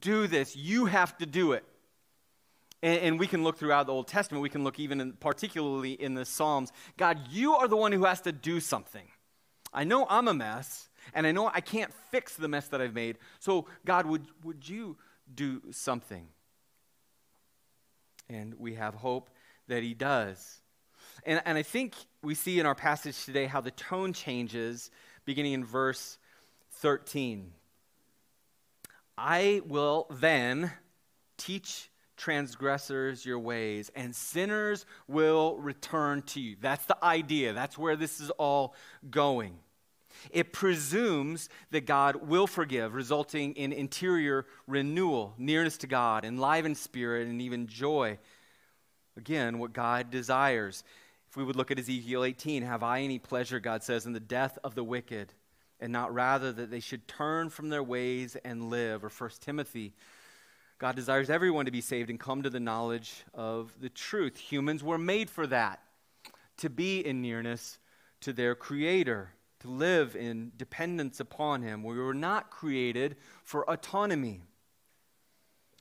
Do 0.00 0.26
this. 0.26 0.56
You 0.56 0.86
have 0.86 1.14
to 1.18 1.26
do 1.26 1.52
it. 1.52 1.64
And, 2.84 3.00
and, 3.00 3.18
we 3.18 3.26
can 3.26 3.42
look 3.42 3.56
throughout 3.56 3.86
the 3.86 3.94
Old 3.94 4.06
Testament. 4.06 4.42
We 4.42 4.50
can 4.50 4.62
look 4.62 4.78
even 4.78 5.00
in, 5.00 5.12
particularly 5.14 5.92
in 5.92 6.12
the 6.12 6.26
Psalms. 6.26 6.70
God, 6.98 7.18
you 7.30 7.54
are 7.54 7.66
the 7.66 7.78
one 7.78 7.92
who 7.92 8.04
has 8.04 8.20
to 8.20 8.32
do 8.32 8.60
something. 8.60 9.08
I 9.72 9.84
know 9.84 10.06
I'm 10.06 10.28
a 10.28 10.34
mess, 10.34 10.90
and 11.14 11.26
I 11.26 11.32
know 11.32 11.50
I 11.52 11.62
can't 11.62 11.90
fix 12.10 12.36
the 12.36 12.46
mess 12.46 12.68
that 12.68 12.82
I've 12.82 12.94
made. 12.94 13.16
So, 13.40 13.66
God, 13.86 14.04
would, 14.04 14.26
would 14.44 14.68
you 14.68 14.98
do 15.34 15.62
something? 15.70 16.28
And 18.28 18.52
we 18.58 18.74
have 18.74 18.94
hope 18.94 19.30
that 19.66 19.82
He 19.82 19.94
does. 19.94 20.60
And, 21.24 21.40
and 21.46 21.56
I 21.56 21.62
think 21.62 21.94
we 22.22 22.34
see 22.34 22.60
in 22.60 22.66
our 22.66 22.74
passage 22.74 23.24
today 23.24 23.46
how 23.46 23.62
the 23.62 23.70
tone 23.70 24.12
changes 24.12 24.90
beginning 25.24 25.54
in 25.54 25.64
verse 25.64 26.18
13. 26.72 27.50
I 29.16 29.62
will 29.64 30.06
then 30.10 30.70
teach 31.38 31.88
transgressors 32.16 33.26
your 33.26 33.38
ways, 33.38 33.90
and 33.94 34.14
sinners 34.14 34.86
will 35.08 35.56
return 35.58 36.22
to 36.22 36.40
you. 36.40 36.56
That's 36.60 36.86
the 36.86 37.02
idea. 37.04 37.52
That's 37.52 37.76
where 37.76 37.96
this 37.96 38.20
is 38.20 38.30
all 38.30 38.74
going. 39.10 39.58
It 40.30 40.52
presumes 40.52 41.48
that 41.70 41.86
God 41.86 42.28
will 42.28 42.46
forgive, 42.46 42.94
resulting 42.94 43.54
in 43.54 43.72
interior 43.72 44.46
renewal, 44.66 45.34
nearness 45.38 45.76
to 45.78 45.86
God, 45.86 46.24
enlivened 46.24 46.76
spirit, 46.76 47.26
and 47.26 47.42
even 47.42 47.66
joy. 47.66 48.18
Again, 49.16 49.58
what 49.58 49.72
God 49.72 50.10
desires. 50.10 50.84
If 51.28 51.36
we 51.36 51.44
would 51.44 51.56
look 51.56 51.70
at 51.70 51.78
Ezekiel 51.78 52.24
18, 52.24 52.62
have 52.62 52.82
I 52.82 53.00
any 53.00 53.18
pleasure, 53.18 53.58
God 53.60 53.82
says, 53.82 54.06
in 54.06 54.12
the 54.12 54.20
death 54.20 54.58
of 54.62 54.74
the 54.74 54.84
wicked, 54.84 55.32
and 55.80 55.92
not 55.92 56.14
rather 56.14 56.52
that 56.52 56.70
they 56.70 56.80
should 56.80 57.08
turn 57.08 57.50
from 57.50 57.68
their 57.68 57.82
ways 57.82 58.36
and 58.44 58.70
live? 58.70 59.04
Or 59.04 59.10
1 59.10 59.30
Timothy, 59.40 59.94
God 60.78 60.96
desires 60.96 61.30
everyone 61.30 61.66
to 61.66 61.70
be 61.70 61.80
saved 61.80 62.10
and 62.10 62.18
come 62.18 62.42
to 62.42 62.50
the 62.50 62.60
knowledge 62.60 63.24
of 63.32 63.72
the 63.80 63.88
truth. 63.88 64.36
Humans 64.36 64.82
were 64.82 64.98
made 64.98 65.30
for 65.30 65.46
that, 65.46 65.80
to 66.58 66.68
be 66.68 67.00
in 67.00 67.22
nearness 67.22 67.78
to 68.20 68.32
their 68.32 68.54
Creator 68.54 69.30
to 69.60 69.70
live 69.70 70.14
in 70.14 70.52
dependence 70.58 71.20
upon 71.20 71.62
Him. 71.62 71.82
We 71.82 71.98
were 71.98 72.12
not 72.12 72.50
created 72.50 73.16
for 73.42 73.68
autonomy. 73.70 74.42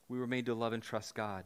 We 0.07 0.17
were 0.19 0.27
made 0.27 0.45
to 0.45 0.53
love 0.53 0.71
and 0.71 0.81
trust 0.81 1.15
God, 1.15 1.43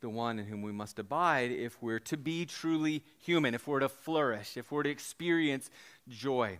the 0.00 0.10
one 0.10 0.38
in 0.38 0.44
whom 0.44 0.60
we 0.60 0.72
must 0.72 0.98
abide 0.98 1.50
if 1.50 1.82
we're 1.82 1.98
to 2.00 2.18
be 2.18 2.44
truly 2.44 3.04
human, 3.18 3.54
if 3.54 3.66
we're 3.66 3.80
to 3.80 3.88
flourish, 3.88 4.58
if 4.58 4.70
we're 4.70 4.82
to 4.82 4.90
experience 4.90 5.70
joy. 6.08 6.58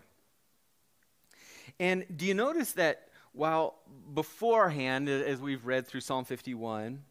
And 1.78 2.06
do 2.16 2.24
you 2.24 2.32
notice 2.32 2.72
that 2.72 3.08
while 3.32 3.78
beforehand, 4.14 5.08
as 5.08 5.40
we've 5.40 5.64
read 5.64 5.86
through 5.86 6.00
Psalm 6.00 6.24
51, 6.24 7.02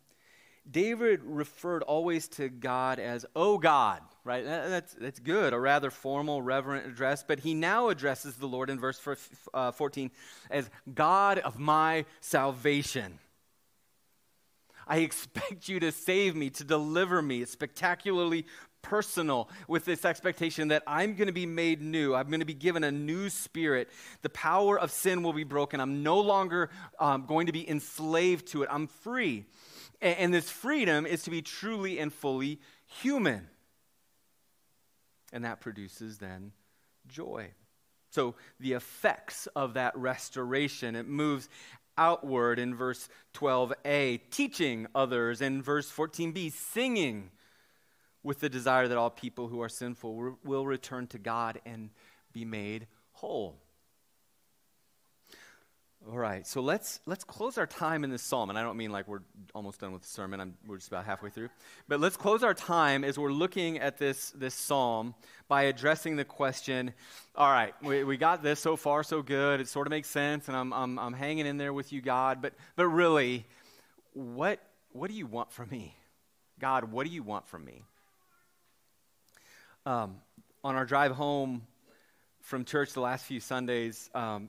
David 0.70 1.22
referred 1.24 1.82
always 1.84 2.28
to 2.28 2.48
God 2.48 3.00
as, 3.00 3.26
Oh 3.36 3.58
God, 3.58 4.02
right? 4.24 4.46
That's, 4.46 4.94
that's 4.94 5.20
good, 5.20 5.54
a 5.54 5.60
rather 5.60 5.90
formal, 5.90 6.42
reverent 6.42 6.86
address. 6.86 7.24
But 7.28 7.40
he 7.40 7.54
now 7.54 7.90
addresses 7.90 8.36
the 8.36 8.48
Lord 8.48 8.70
in 8.70 8.80
verse 8.80 9.02
uh, 9.54 9.72
14 9.72 10.12
as 10.52 10.70
God 10.94 11.40
of 11.40 11.58
my 11.58 12.06
salvation. 12.20 13.18
I 14.88 14.98
expect 14.98 15.70
you 15.70 15.80
to 15.80 15.92
save 15.92 16.36
me, 16.36 16.50
to 16.52 16.64
deliver 16.64 17.22
me. 17.22 17.42
It's 17.42 17.52
spectacularly 17.52 18.46
personal 18.82 19.50
with 19.68 19.86
this 19.86 20.06
expectation 20.06 20.70
that 20.70 20.84
I'm 20.88 21.16
going 21.16 21.28
to 21.28 21.34
be 21.34 21.46
made 21.46 21.82
new. 21.82 22.14
I'm 22.14 22.28
going 22.28 22.40
to 22.40 22.46
be 22.46 22.54
given 22.54 22.84
a 22.84 22.92
new 22.92 23.30
spirit. 23.30 23.90
The 24.22 24.30
power 24.30 24.80
of 24.80 24.92
sin 24.92 25.24
will 25.24 25.34
be 25.34 25.44
broken. 25.44 25.80
I'm 25.80 26.04
no 26.04 26.20
longer 26.20 26.70
um, 27.00 27.26
going 27.26 27.48
to 27.48 27.54
be 27.54 27.68
enslaved 27.70 28.48
to 28.48 28.64
it. 28.64 28.70
I'm 28.72 28.88
free. 28.88 29.46
And, 30.02 30.18
and 30.18 30.34
this 30.34 30.50
freedom 30.50 31.06
is 31.06 31.24
to 31.24 31.30
be 31.30 31.42
truly 31.42 32.00
and 32.00 32.14
fully 32.14 32.60
human. 33.02 33.48
And 35.34 35.46
that 35.46 35.62
produces 35.62 36.18
then 36.18 36.52
joy. 37.08 37.52
So 38.10 38.36
the 38.60 38.74
effects 38.74 39.48
of 39.56 39.76
that 39.76 39.98
restoration, 39.98 40.96
it 40.96 41.08
moves 41.08 41.48
outward 41.98 42.60
in 42.60 42.76
verse 42.76 43.08
12a, 43.34 44.20
teaching 44.30 44.88
others, 44.94 45.42
in 45.42 45.62
verse 45.62 45.90
14b, 45.92 46.52
singing 46.52 47.32
with 48.24 48.40
the 48.40 48.50
desire 48.50 48.88
that 48.88 48.98
all 48.98 49.10
people 49.10 49.48
who 49.48 49.62
are 49.62 49.70
sinful 49.70 50.38
will 50.44 50.66
return 50.66 51.08
to 51.08 51.18
God 51.18 51.60
and 51.66 51.90
be 52.34 52.46
made 52.46 52.88
whole. 53.14 53.58
All 56.10 56.18
right, 56.18 56.48
so 56.48 56.62
let's 56.62 57.00
let's 57.06 57.24
close 57.24 57.60
our 57.60 57.68
time 57.68 58.04
in 58.04 58.10
this 58.10 58.24
psalm, 58.24 58.50
and 58.50 58.58
I 58.58 58.64
don't 58.64 58.76
mean 58.76 58.92
like 58.92 59.08
we're 59.08 59.22
almost 59.54 59.82
done 59.82 59.92
with 59.92 60.02
the 60.02 60.08
sermon. 60.08 60.40
I'm, 60.40 60.56
we're 60.66 60.78
just 60.78 60.88
about 60.88 61.06
halfway 61.06 61.30
through, 61.30 61.50
but 61.88 62.00
let's 62.00 62.18
close 62.18 62.44
our 62.44 62.56
time 62.56 63.04
as 63.04 63.20
we're 63.20 63.32
looking 63.32 63.78
at 63.78 64.00
this 64.00 64.32
this 64.32 64.56
psalm 64.56 65.14
by 65.48 65.64
addressing 65.64 66.16
the 66.16 66.26
question. 66.26 66.92
All 67.36 67.52
right, 67.52 67.76
we, 67.84 68.04
we 68.04 68.18
got 68.18 68.42
this 68.42 68.60
so 68.60 68.76
far, 68.76 69.04
so 69.04 69.22
good. 69.22 69.60
It 69.60 69.68
sort 69.68 69.86
of 69.86 69.92
makes 69.92 70.10
sense, 70.10 70.48
and 70.48 70.58
I'm 70.58 70.74
I'm, 70.74 70.98
I'm 70.98 71.14
hanging 71.14 71.46
in 71.46 71.58
there 71.58 71.72
with 71.72 71.94
you, 71.94 72.02
God. 72.02 72.42
But 72.42 72.54
but 72.76 72.88
really, 72.88 73.46
what 74.14 74.60
what 74.94 75.08
do 75.08 75.16
you 75.16 75.28
want 75.28 75.52
from 75.52 75.70
me, 75.70 75.96
God? 76.60 76.92
What 76.92 77.06
do 77.06 77.14
you 77.14 77.22
want 77.22 77.48
from 77.48 77.64
me? 77.64 77.84
Um, 79.84 80.18
on 80.64 80.76
our 80.76 80.86
drive 80.86 81.12
home 81.12 81.64
from 82.42 82.66
church 82.66 82.94
the 82.94 83.02
last 83.02 83.26
few 83.26 83.40
Sundays, 83.40 84.12
um, 84.14 84.48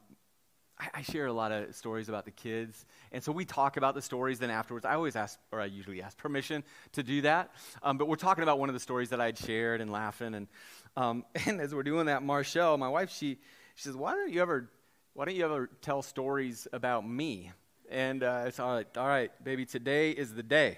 I, 0.79 0.89
I, 0.97 1.03
share 1.03 1.25
a 1.25 1.33
lot 1.33 1.53
of 1.53 1.75
stories 1.75 2.11
about 2.11 2.27
the 2.27 2.31
kids. 2.31 2.85
And 3.13 3.25
so 3.25 3.33
we 3.33 3.47
talk 3.47 3.79
about 3.79 3.95
the 3.95 4.03
stories, 4.03 4.39
then 4.39 4.51
afterwards, 4.51 4.85
I 4.85 4.95
always 4.95 5.17
ask, 5.17 5.39
or 5.51 5.59
I 5.59 5.65
usually 5.65 6.03
ask 6.03 6.19
permission 6.19 6.63
to 6.93 7.03
do 7.03 7.23
that. 7.23 7.51
Um, 7.83 7.97
but 7.97 8.09
we're 8.09 8.17
talking 8.17 8.43
about 8.43 8.59
one 8.59 8.69
of 8.69 8.75
the 8.75 8.81
stories 8.81 9.09
that 9.09 9.23
I'd 9.23 9.39
shared 9.39 9.81
and 9.81 9.91
laughing. 9.91 10.35
And, 10.35 10.49
um, 10.99 11.25
and 11.47 11.63
as 11.63 11.75
we're 11.75 11.83
doing 11.83 12.07
that, 12.07 12.23
Marshall, 12.23 12.77
my 12.77 12.91
wife, 12.91 13.11
she, 13.11 13.39
she 13.75 13.85
says, 13.85 13.97
why 13.97 14.13
don't 14.13 14.31
you 14.31 14.43
ever, 14.43 14.69
why 15.15 15.25
don't 15.25 15.35
you 15.35 15.47
ever 15.47 15.71
tell 15.81 16.03
stories 16.03 16.69
about 16.75 17.09
me? 17.09 17.53
And 17.89 18.23
uh, 18.23 18.45
it's 18.49 18.61
all 18.61 18.75
right, 18.75 18.97
all 18.99 19.09
right, 19.09 19.31
baby, 19.43 19.65
today 19.65 20.11
is 20.11 20.35
the 20.35 20.43
day. 20.43 20.77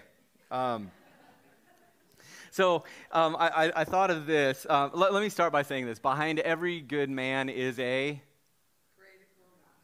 So 2.54 2.84
um, 3.10 3.34
I, 3.36 3.72
I, 3.74 3.82
thought 3.82 4.12
of 4.12 4.26
this. 4.26 4.64
Uh, 4.70 4.88
let, 4.92 5.12
let 5.12 5.20
me 5.20 5.28
start 5.28 5.52
by 5.52 5.62
saying 5.62 5.86
this. 5.86 5.98
Behind 5.98 6.38
every 6.38 6.80
good 6.80 7.10
man 7.10 7.48
is 7.48 7.80
a 7.80 8.22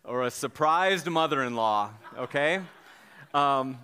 or 0.05 0.23
a 0.23 0.31
surprised 0.31 1.09
mother 1.09 1.43
in 1.43 1.57
law, 1.57 1.91
okay? 2.17 2.61
Um, 3.35 3.77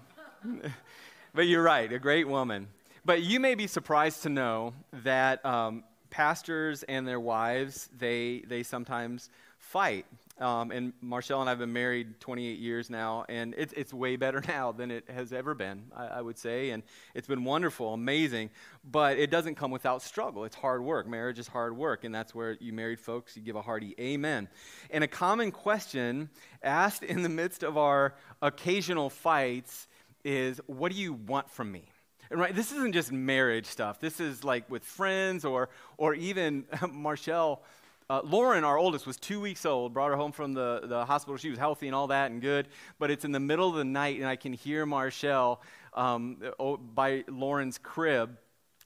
but 1.35 1.49
you're 1.49 1.64
right, 1.64 1.93
a 1.93 1.99
great 1.99 2.28
woman. 2.28 2.69
But 3.05 3.23
you 3.23 3.40
may 3.40 3.57
be 3.57 3.66
surprised 3.66 4.23
to 4.23 4.28
know 4.28 4.73
that 5.02 5.45
um, 5.45 5.83
pastors 6.11 6.85
and 6.85 7.09
their 7.09 7.19
wives, 7.19 7.88
they, 7.99 8.45
they 8.47 8.62
sometimes 8.62 9.31
fight. 9.59 10.07
Um, 10.38 10.71
and 10.71 10.93
Marshall 11.00 11.40
and 11.40 11.49
I 11.49 11.52
have 11.52 11.61
been 11.61 11.73
married 11.73 12.21
28 12.21 12.59
years 12.59 12.90
now, 12.90 13.25
and 13.28 13.55
it's, 13.57 13.73
it's 13.73 13.95
way 13.95 14.16
better 14.16 14.43
now 14.49 14.71
than 14.71 14.90
it 14.90 15.09
has 15.09 15.33
ever 15.33 15.55
been, 15.55 15.85
I, 15.97 16.07
I, 16.07 16.21
would 16.21 16.37
say. 16.37 16.71
And 16.71 16.83
it's 17.14 17.26
been 17.26 17.43
wonderful, 17.45 17.95
amazing. 17.95 18.50
But 18.85 19.19
it 19.19 19.31
doesn't 19.31 19.55
come 19.55 19.71
without 19.71 20.02
struggle. 20.02 20.45
It's 20.45 20.57
hard 20.57 20.83
work. 20.83 21.07
Marriage 21.07 21.38
is 21.38 21.49
hard 21.49 21.75
work, 21.75 22.05
and 22.05 22.14
that's 22.14 22.35
where 22.35 22.52
you 22.61 22.75
married 22.75 23.00
folks, 23.00 23.35
you 23.35 23.43
give 23.43 23.57
a 23.57 23.62
hearty 23.62 23.95
amen. 23.99 24.49
And 24.90 25.02
a 25.02 25.09
common 25.09 25.52
question 25.52 26.28
asked 26.62 27.02
in 27.02 27.23
the 27.23 27.31
midst 27.31 27.62
of 27.62 27.78
our 27.78 28.14
occasional 28.43 29.09
fights 29.09 29.88
is, 30.23 30.61
What 30.66 30.93
do 30.93 30.99
you 30.99 31.14
want 31.14 31.50
from 31.50 31.73
me? 31.73 31.88
And 32.31 32.40
right, 32.40 32.55
this 32.55 32.73
isn't 32.73 32.93
just 32.93 33.11
marriage 33.11 33.66
stuff. 33.66 34.00
This 34.00 34.21
is 34.21 34.45
like 34.45 34.69
with 34.71 34.85
friends 34.85 35.45
or, 35.45 35.71
or 35.97 36.14
even 36.14 36.64
Marshall 36.93 37.62
uh, 38.09 38.21
Lauren, 38.23 38.63
our 38.63 38.79
oldest, 38.79 39.07
was 39.07 39.17
two 39.17 39.41
weeks 39.41 39.67
old, 39.67 39.93
brought 39.93 40.11
her 40.11 40.17
home 40.17 40.31
from 40.31 40.53
the, 40.53 40.83
the 40.85 41.05
hospital. 41.05 41.37
She 41.37 41.51
was 41.51 41.59
healthy 41.59 41.87
and 41.87 41.95
all 41.95 42.07
that 42.09 42.31
and 42.31 42.41
good, 42.41 42.69
but 42.99 43.11
it's 43.11 43.25
in 43.25 43.33
the 43.33 43.41
middle 43.41 43.69
of 43.69 43.75
the 43.75 43.85
night, 43.85 44.19
and 44.19 44.27
I 44.27 44.37
can 44.37 44.53
hear 44.53 44.87
Marshall 44.87 45.61
um, 45.95 46.39
by 46.95 47.25
Lauren's 47.29 47.79
crib. 47.79 48.37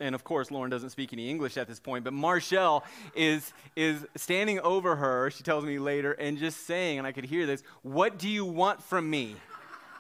And 0.00 0.14
of 0.14 0.24
course, 0.24 0.50
Lauren 0.50 0.70
doesn't 0.70 0.88
speak 0.88 1.12
any 1.12 1.28
English 1.28 1.58
at 1.58 1.68
this 1.68 1.78
point, 1.78 2.04
but 2.04 2.14
Marshall 2.14 2.82
is, 3.14 3.52
is 3.76 4.06
standing 4.16 4.58
over 4.60 4.96
her, 4.96 5.30
she 5.30 5.42
tells 5.42 5.64
me 5.64 5.78
later, 5.78 6.12
and 6.12 6.38
just 6.38 6.66
saying, 6.66 6.96
and 6.96 7.06
I 7.06 7.12
could 7.12 7.26
hear 7.26 7.44
this, 7.44 7.62
What 7.82 8.18
do 8.18 8.26
you 8.26 8.46
want 8.46 8.82
from 8.82 9.10
me? 9.10 9.36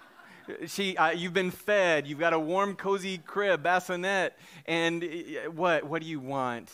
she, 0.66 0.96
uh, 0.96 1.10
you've 1.10 1.34
been 1.34 1.50
fed, 1.50 2.06
you've 2.06 2.18
got 2.18 2.32
a 2.32 2.38
warm, 2.38 2.74
cozy 2.74 3.18
crib, 3.18 3.62
bassinet, 3.62 4.38
and 4.64 5.04
what, 5.54 5.84
what 5.84 6.00
do 6.00 6.08
you 6.08 6.20
want? 6.20 6.70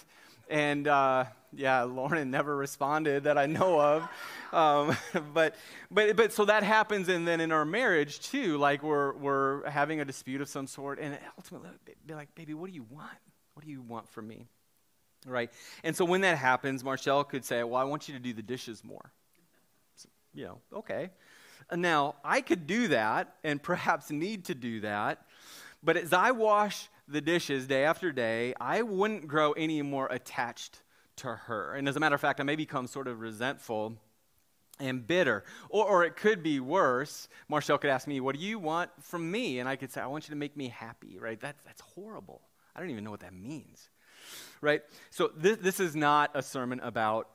and 0.49 0.87
uh, 0.87 1.25
yeah, 1.57 1.83
Lauren 1.83 2.31
never 2.31 2.57
responded 2.57 3.25
that 3.25 3.39
I 3.39 3.47
know 3.47 3.81
of. 3.81 4.09
Um, 4.53 4.97
but, 5.35 5.55
but, 5.91 6.17
but 6.17 6.33
so 6.33 6.45
that 6.45 6.63
happens, 6.63 7.09
and 7.09 7.27
then 7.27 7.41
in 7.41 7.53
our 7.53 7.65
marriage 7.65 8.21
too, 8.21 8.59
like 8.59 8.83
we're, 8.83 9.15
we're 9.15 9.69
having 9.69 10.01
a 10.01 10.05
dispute 10.05 10.41
of 10.41 10.49
some 10.49 10.67
sort, 10.67 10.99
and 10.99 11.19
ultimately 11.37 11.71
be 12.07 12.15
like, 12.15 12.35
baby, 12.35 12.55
what 12.55 12.69
do 12.69 12.75
you 12.75 12.87
want? 12.91 13.19
What 13.55 13.65
do 13.65 13.71
you 13.71 13.83
want 13.83 14.09
from 14.09 14.29
me? 14.29 14.47
Right? 15.27 15.51
And 15.83 15.97
so 15.97 16.05
when 16.05 16.21
that 16.21 16.39
happens, 16.39 16.85
Marshall 16.85 17.25
could 17.25 17.45
say, 17.45 17.63
well, 17.65 17.81
I 17.81 17.85
want 17.85 18.09
you 18.09 18.15
to 18.15 18.21
do 18.21 18.33
the 18.33 18.43
dishes 18.43 18.85
more. 18.85 19.13
So, 19.97 20.09
you 20.35 20.45
know, 20.45 20.59
okay. 20.73 21.11
Now, 21.75 22.15
I 22.25 22.43
could 22.43 22.67
do 22.67 22.89
that 22.89 23.35
and 23.43 23.61
perhaps 23.61 24.11
need 24.11 24.45
to 24.47 24.55
do 24.55 24.81
that, 24.81 25.27
but 25.83 25.97
as 25.97 26.13
I 26.13 26.31
wash 26.31 26.89
the 27.09 27.21
dishes 27.21 27.67
day 27.67 27.85
after 27.85 28.13
day, 28.13 28.55
I 28.61 28.83
wouldn't 28.83 29.27
grow 29.27 29.53
any 29.53 29.83
more 29.83 30.07
attached 30.09 30.81
to 31.17 31.35
her. 31.35 31.75
And 31.75 31.89
as 31.89 31.97
a 31.97 32.01
matter 32.01 32.15
of 32.15 32.21
fact, 32.21 32.41
I 32.41 32.43
may 32.45 32.57
become 32.57 32.87
sort 32.87 33.09
of 33.09 33.21
resentful 33.21 33.97
and 34.79 35.07
bitter. 35.07 35.45
Or, 35.69 35.87
or 35.87 36.05
it 36.05 36.17
could 36.17 36.43
be 36.43 36.61
worse. 36.61 37.29
Marshall 37.49 37.79
could 37.79 37.91
ask 37.91 38.07
me, 38.07 38.21
What 38.21 38.37
do 38.37 38.43
you 38.43 38.59
want 38.59 38.91
from 39.01 39.31
me? 39.31 39.59
And 39.59 39.69
I 39.69 39.77
could 39.77 39.91
say, 39.91 40.01
I 40.01 40.07
want 40.07 40.29
you 40.29 40.33
to 40.33 40.39
make 40.39 40.57
me 40.57 40.69
happy, 40.69 41.19
right? 41.19 41.41
That, 41.41 41.57
that's 41.65 41.81
horrible. 41.81 42.43
I 42.75 42.81
don't 42.81 42.91
even 42.91 43.05
know 43.05 43.11
what 43.11 43.21
that 43.21 43.33
means, 43.33 43.89
right? 44.61 44.83
So 45.11 45.31
this, 45.35 45.57
this 45.59 45.81
is 45.81 45.97
not 45.97 46.31
a 46.35 46.43
sermon 46.43 46.81
about 46.81 47.31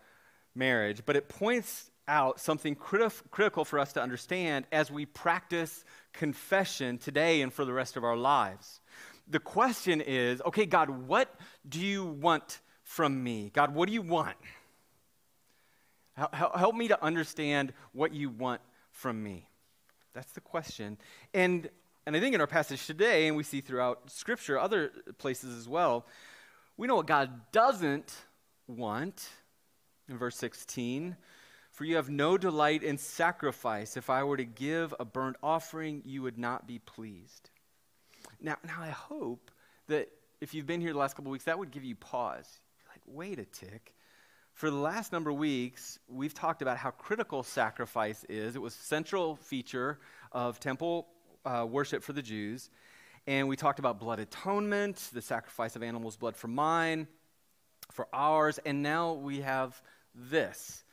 marriage, 0.53 1.01
but 1.05 1.15
it 1.15 1.29
points 1.29 1.89
out 2.07 2.39
something 2.39 2.75
criti- 2.75 3.23
critical 3.31 3.65
for 3.65 3.79
us 3.79 3.93
to 3.93 4.01
understand 4.01 4.65
as 4.71 4.91
we 4.91 5.05
practice 5.05 5.83
confession 6.13 6.97
today 6.97 7.41
and 7.41 7.53
for 7.53 7.65
the 7.65 7.73
rest 7.73 7.97
of 7.97 8.03
our 8.03 8.17
lives. 8.17 8.81
The 9.27 9.39
question 9.39 10.01
is 10.01 10.41
okay, 10.45 10.65
God, 10.65 10.89
what 10.89 11.33
do 11.67 11.79
you 11.79 12.05
want 12.05 12.59
from 12.91 13.23
me? 13.23 13.49
God, 13.53 13.73
what 13.73 13.87
do 13.87 13.93
you 13.93 14.01
want? 14.01 14.35
Help 16.33 16.75
me 16.75 16.89
to 16.89 17.01
understand 17.01 17.71
what 17.93 18.13
you 18.13 18.29
want 18.29 18.59
from 18.91 19.23
me. 19.23 19.47
That's 20.13 20.33
the 20.33 20.41
question. 20.41 20.97
And, 21.33 21.69
and 22.05 22.17
I 22.17 22.19
think 22.19 22.35
in 22.35 22.41
our 22.41 22.47
passage 22.47 22.85
today, 22.85 23.27
and 23.27 23.37
we 23.37 23.43
see 23.43 23.61
throughout 23.61 24.11
Scripture, 24.11 24.59
other 24.59 24.91
places 25.19 25.57
as 25.57 25.69
well, 25.69 26.05
we 26.75 26.85
know 26.85 26.97
what 26.97 27.07
God 27.07 27.29
doesn't 27.53 28.13
want. 28.67 29.29
In 30.09 30.17
verse 30.17 30.35
16, 30.35 31.15
for 31.71 31.85
you 31.85 31.95
have 31.95 32.09
no 32.09 32.37
delight 32.37 32.83
in 32.83 32.97
sacrifice. 32.97 33.95
If 33.95 34.09
I 34.09 34.23
were 34.23 34.35
to 34.35 34.43
give 34.43 34.93
a 34.99 35.05
burnt 35.05 35.37
offering, 35.41 36.01
you 36.03 36.23
would 36.23 36.37
not 36.37 36.67
be 36.67 36.79
pleased. 36.79 37.51
Now, 38.41 38.57
now 38.65 38.81
I 38.81 38.89
hope 38.89 39.49
that 39.87 40.09
if 40.41 40.53
you've 40.53 40.67
been 40.67 40.81
here 40.81 40.91
the 40.91 40.99
last 40.99 41.15
couple 41.15 41.31
weeks, 41.31 41.45
that 41.45 41.57
would 41.57 41.71
give 41.71 41.85
you 41.85 41.95
pause 41.95 42.59
wait 43.13 43.39
a 43.39 43.45
tick. 43.45 43.93
For 44.53 44.69
the 44.69 44.77
last 44.77 45.11
number 45.11 45.29
of 45.29 45.37
weeks, 45.37 45.99
we've 46.07 46.33
talked 46.33 46.61
about 46.61 46.77
how 46.77 46.91
critical 46.91 47.43
sacrifice 47.43 48.23
is. 48.29 48.55
It 48.55 48.61
was 48.61 48.73
central 48.73 49.35
feature 49.35 49.99
of 50.31 50.59
temple 50.59 51.07
uh, 51.45 51.65
worship 51.69 52.03
for 52.03 52.13
the 52.13 52.21
Jews. 52.21 52.69
And 53.27 53.47
we 53.47 53.55
talked 53.55 53.79
about 53.79 53.99
blood 53.99 54.19
atonement, 54.19 55.09
the 55.13 55.21
sacrifice 55.21 55.75
of 55.75 55.83
animals' 55.83 56.15
blood 56.15 56.35
for 56.35 56.47
mine, 56.47 57.07
for 57.91 58.07
ours. 58.13 58.59
And 58.65 58.81
now 58.81 59.13
we 59.13 59.41
have 59.41 59.81
this. 60.15 60.83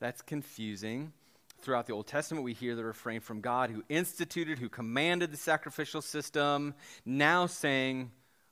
That's 0.00 0.22
confusing. 0.22 1.12
Throughout 1.60 1.86
the 1.86 1.92
Old 1.92 2.08
Testament, 2.08 2.44
we 2.44 2.54
hear 2.54 2.74
the 2.74 2.84
refrain 2.84 3.20
from 3.20 3.40
God 3.40 3.70
who 3.70 3.84
instituted, 3.88 4.58
who 4.58 4.68
commanded 4.68 5.32
the 5.32 5.36
sacrificial 5.36 6.02
system, 6.02 6.74
now 7.04 7.46
saying, 7.46 8.10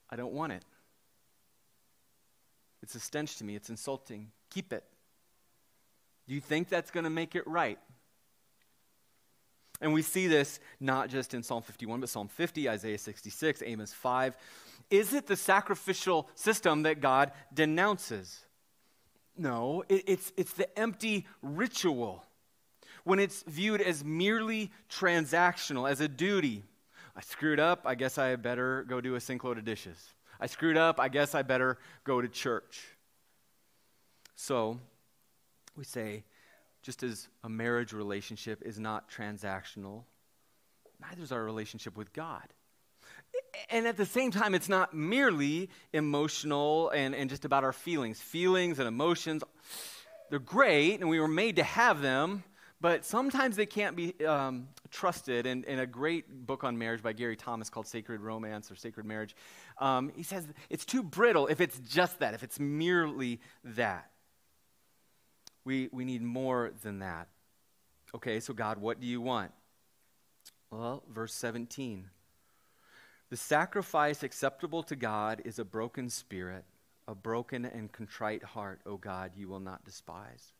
I 0.09 0.17
don't 0.17 0.33
want 0.33 0.53
it. 0.53 0.65
It's 2.83 2.95
a 2.95 3.01
stench 3.01 3.37
to 3.37 3.45
me. 3.45 3.57
It's 3.57 3.71
insulting. 3.71 4.31
Keep 4.51 4.73
it. 4.73 4.85
Do 6.27 6.35
you 6.35 6.41
think 6.41 6.69
that's 6.69 6.91
going 6.91 7.05
to 7.05 7.11
make 7.11 7.35
it 7.35 7.47
right? 7.47 7.79
And 9.81 9.93
we 9.93 10.03
see 10.03 10.27
this 10.27 10.61
not 10.79 11.09
just 11.09 11.35
in 11.35 11.43
Psalm 11.43 11.63
51, 11.63 12.01
but 12.01 12.09
Psalm 12.09 12.29
50, 12.29 12.69
Isaiah 12.69 12.99
66, 12.99 13.63
Amos 13.65 13.93
5. 13.93 14.37
Is 14.91 15.15
it 15.15 15.27
the 15.27 15.37
sacrificial 15.37 16.29
system 16.35 16.83
that 16.83 17.01
God 17.01 17.33
denounces? 17.53 18.41
No, 19.37 19.85
it, 19.89 20.05
it's, 20.07 20.33
it's 20.37 20.53
the 20.53 20.79
empty 20.79 21.27
ritual. 21.43 22.25
When 23.05 23.19
it's 23.19 23.43
viewed 23.47 23.81
as 23.81 24.05
merely 24.05 24.71
transactional, 24.91 25.91
as 25.91 26.01
a 26.01 26.09
duty. 26.09 26.65
I 27.17 27.23
screwed 27.23 27.59
up, 27.59 27.83
I 27.85 27.95
guess 27.95 28.19
I 28.19 28.37
better 28.37 28.85
go 28.89 29.01
do 29.01 29.15
a 29.15 29.21
sink 29.21 29.43
load 29.43 29.59
of 29.59 29.65
dishes. 29.65 30.15
I 30.41 30.47
screwed 30.47 30.77
up. 30.77 30.99
I 30.99 31.09
guess 31.09 31.35
I 31.35 31.43
better 31.43 31.79
go 32.05 32.21
to 32.21 32.29
church. 32.29 32.81
So 34.37 34.81
we 35.77 35.85
say, 35.85 36.25
just 36.83 37.03
as 37.03 37.29
a 37.45 37.49
marriage 37.49 37.93
relationship 37.93 38.63
is 38.65 38.79
not 38.79 39.11
transactional, 39.11 40.05
neither 41.01 41.23
is 41.23 41.31
our 41.31 41.45
relationship 41.45 41.97
with 41.97 42.13
God. 42.15 42.43
And 43.69 43.87
at 43.87 43.97
the 43.97 44.07
same 44.07 44.31
time, 44.31 44.55
it's 44.55 44.69
not 44.69 44.95
merely 44.95 45.69
emotional 45.93 46.91
and, 46.91 47.15
and 47.15 47.29
just 47.29 47.45
about 47.45 47.65
our 47.65 47.73
feelings. 47.73 48.21
Feelings 48.21 48.79
and 48.79 48.89
emotions, 48.89 49.45
they're 50.31 50.39
great, 50.39 51.01
and 51.01 51.09
we 51.09 51.21
were 51.21 51.29
made 51.29 51.57
to 51.57 51.63
have 51.63 52.01
them, 52.01 52.43
but 52.81 53.05
sometimes 53.05 53.57
they 53.57 53.67
can't 53.67 53.95
be 53.95 54.15
um, 54.25 54.69
trusted. 54.91 55.47
And 55.47 55.65
in 55.65 55.79
a 55.79 55.87
great 55.87 56.47
book 56.47 56.65
on 56.65 56.79
marriage 56.79 57.03
by 57.03 57.13
Gary 57.13 57.37
Thomas 57.37 57.71
called 57.71 57.87
Sacred 57.87 58.21
Romance 58.21 58.71
or 58.71 58.77
Sacred 58.77 59.07
Marriage, 59.07 59.35
um, 59.79 60.11
he 60.15 60.23
says 60.23 60.47
it's 60.69 60.85
too 60.85 61.03
brittle 61.03 61.47
if 61.47 61.61
it's 61.61 61.79
just 61.81 62.19
that, 62.21 62.35
if 62.35 62.43
it's 62.43 62.61
merely 62.61 63.41
that. 63.65 64.11
We, 65.65 65.89
we 65.93 66.05
need 66.05 66.23
more 66.23 66.73
than 66.83 67.01
that. 67.01 67.29
Okay, 68.15 68.41
so 68.41 68.53
God, 68.53 68.79
what 68.79 69.01
do 69.01 69.07
you 69.07 69.21
want? 69.21 69.53
Well, 70.71 71.03
verse 71.13 71.35
17. 71.35 72.09
The 73.29 73.37
sacrifice 73.37 74.23
acceptable 74.23 74.83
to 74.85 74.97
God 74.97 75.43
is 75.45 75.59
a 75.59 75.65
broken 75.65 76.11
spirit, 76.11 76.65
a 77.07 77.15
broken 77.15 77.65
and 77.65 77.93
contrite 77.93 78.43
heart, 78.43 78.81
O 78.87 78.97
God, 78.97 79.33
you 79.37 79.49
will 79.49 79.61
not 79.61 79.85
despise. 79.85 80.53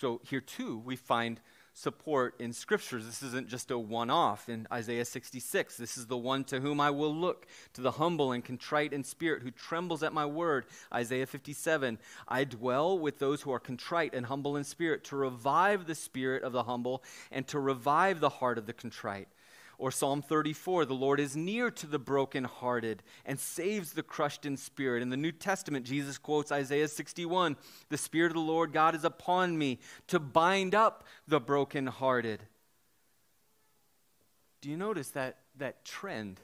So 0.00 0.20
here 0.24 0.40
too, 0.40 0.78
we 0.78 0.96
find 0.96 1.40
support 1.74 2.34
in 2.38 2.52
scriptures. 2.52 3.06
This 3.06 3.22
isn't 3.22 3.48
just 3.48 3.70
a 3.70 3.78
one 3.78 4.10
off. 4.10 4.48
In 4.48 4.66
Isaiah 4.72 5.04
66, 5.04 5.76
this 5.76 5.96
is 5.96 6.06
the 6.06 6.16
one 6.16 6.44
to 6.44 6.60
whom 6.60 6.80
I 6.80 6.90
will 6.90 7.14
look, 7.14 7.46
to 7.74 7.80
the 7.80 7.92
humble 7.92 8.32
and 8.32 8.44
contrite 8.44 8.92
in 8.92 9.04
spirit, 9.04 9.42
who 9.42 9.50
trembles 9.50 10.02
at 10.02 10.12
my 10.12 10.26
word. 10.26 10.66
Isaiah 10.92 11.26
57, 11.26 11.98
I 12.28 12.44
dwell 12.44 12.98
with 12.98 13.18
those 13.18 13.42
who 13.42 13.52
are 13.52 13.60
contrite 13.60 14.14
and 14.14 14.26
humble 14.26 14.56
in 14.56 14.64
spirit, 14.64 15.04
to 15.04 15.16
revive 15.16 15.86
the 15.86 15.94
spirit 15.94 16.42
of 16.42 16.52
the 16.52 16.64
humble 16.64 17.02
and 17.30 17.46
to 17.48 17.58
revive 17.58 18.20
the 18.20 18.28
heart 18.28 18.58
of 18.58 18.66
the 18.66 18.72
contrite. 18.72 19.28
Or 19.82 19.90
Psalm 19.90 20.22
34, 20.22 20.84
the 20.84 20.94
Lord 20.94 21.18
is 21.18 21.34
near 21.34 21.68
to 21.68 21.88
the 21.88 21.98
brokenhearted 21.98 23.02
and 23.26 23.36
saves 23.36 23.94
the 23.94 24.04
crushed 24.04 24.46
in 24.46 24.56
spirit. 24.56 25.02
In 25.02 25.10
the 25.10 25.16
New 25.16 25.32
Testament, 25.32 25.84
Jesus 25.84 26.18
quotes 26.18 26.52
Isaiah 26.52 26.86
61 26.86 27.56
The 27.88 27.98
Spirit 27.98 28.28
of 28.28 28.34
the 28.34 28.40
Lord 28.42 28.72
God 28.72 28.94
is 28.94 29.02
upon 29.02 29.58
me 29.58 29.80
to 30.06 30.20
bind 30.20 30.76
up 30.76 31.02
the 31.26 31.40
brokenhearted. 31.40 32.44
Do 34.60 34.70
you 34.70 34.76
notice 34.76 35.08
that, 35.10 35.38
that 35.58 35.84
trend? 35.84 36.38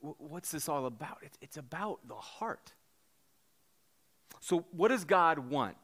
What's 0.00 0.52
this 0.52 0.68
all 0.68 0.86
about? 0.86 1.18
It's, 1.22 1.38
it's 1.42 1.56
about 1.56 2.06
the 2.06 2.14
heart. 2.14 2.74
So, 4.38 4.66
what 4.70 4.88
does 4.88 5.04
God 5.04 5.50
want? 5.50 5.74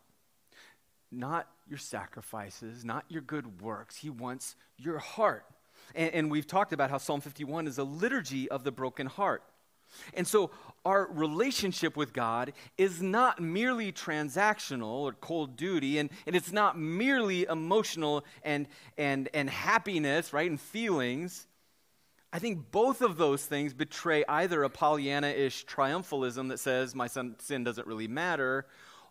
Not 1.10 1.48
your 1.68 1.78
sacrifices, 1.78 2.84
not 2.84 3.04
your 3.08 3.22
good 3.22 3.60
works. 3.60 3.96
He 3.96 4.10
wants 4.10 4.54
your 4.78 5.00
heart. 5.00 5.44
And, 5.94 6.14
and 6.14 6.30
we've 6.30 6.46
talked 6.46 6.72
about 6.72 6.90
how 6.90 6.98
Psalm 6.98 7.20
51 7.20 7.66
is 7.66 7.78
a 7.78 7.84
liturgy 7.84 8.48
of 8.50 8.64
the 8.64 8.72
broken 8.72 9.06
heart. 9.06 9.42
And 10.14 10.26
so 10.26 10.50
our 10.84 11.08
relationship 11.10 11.96
with 11.96 12.12
God 12.12 12.52
is 12.76 13.00
not 13.00 13.40
merely 13.40 13.92
transactional 13.92 15.02
or 15.02 15.12
cold 15.12 15.56
duty, 15.56 15.98
and, 15.98 16.10
and 16.26 16.36
it's 16.36 16.52
not 16.52 16.78
merely 16.78 17.44
emotional 17.44 18.24
and, 18.42 18.66
and, 18.98 19.28
and 19.32 19.48
happiness, 19.48 20.32
right, 20.32 20.50
and 20.50 20.60
feelings. 20.60 21.46
I 22.32 22.38
think 22.38 22.70
both 22.70 23.00
of 23.00 23.16
those 23.16 23.46
things 23.46 23.72
betray 23.72 24.24
either 24.28 24.64
a 24.64 24.70
Pollyanna 24.70 25.28
ish 25.28 25.64
triumphalism 25.66 26.48
that 26.48 26.58
says 26.58 26.94
my 26.94 27.06
son, 27.06 27.36
sin 27.38 27.64
doesn't 27.64 27.86
really 27.86 28.08
matter, 28.08 28.66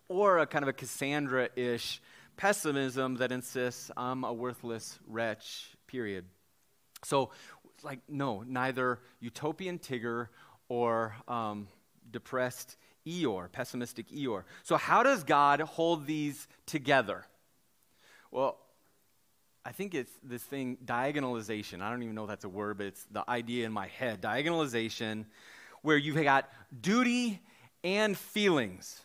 or 0.08 0.38
a 0.38 0.46
kind 0.46 0.62
of 0.62 0.68
a 0.68 0.74
Cassandra 0.74 1.48
ish 1.56 2.02
pessimism 2.36 3.16
that 3.16 3.32
insists 3.32 3.90
I'm 3.96 4.24
a 4.24 4.32
worthless 4.32 4.98
wretch, 5.06 5.70
period. 5.86 6.26
So, 7.04 7.30
like, 7.82 8.00
no, 8.08 8.42
neither 8.46 9.00
utopian 9.20 9.78
Tigger 9.78 10.28
or 10.68 11.14
um, 11.28 11.68
depressed 12.10 12.76
Eeyore, 13.06 13.50
pessimistic 13.52 14.08
Eeyore. 14.08 14.44
So, 14.62 14.76
how 14.76 15.02
does 15.02 15.24
God 15.24 15.60
hold 15.60 16.06
these 16.06 16.48
together? 16.66 17.26
Well, 18.30 18.58
I 19.64 19.72
think 19.72 19.94
it's 19.94 20.12
this 20.22 20.42
thing, 20.42 20.76
diagonalization. 20.84 21.80
I 21.80 21.90
don't 21.90 22.02
even 22.02 22.14
know 22.14 22.24
if 22.24 22.28
that's 22.28 22.44
a 22.44 22.48
word, 22.48 22.78
but 22.78 22.86
it's 22.86 23.04
the 23.10 23.28
idea 23.28 23.64
in 23.64 23.72
my 23.72 23.86
head. 23.86 24.20
Diagonalization, 24.20 25.24
where 25.82 25.96
you've 25.96 26.22
got 26.22 26.50
duty 26.80 27.40
and 27.82 28.16
feelings. 28.16 29.00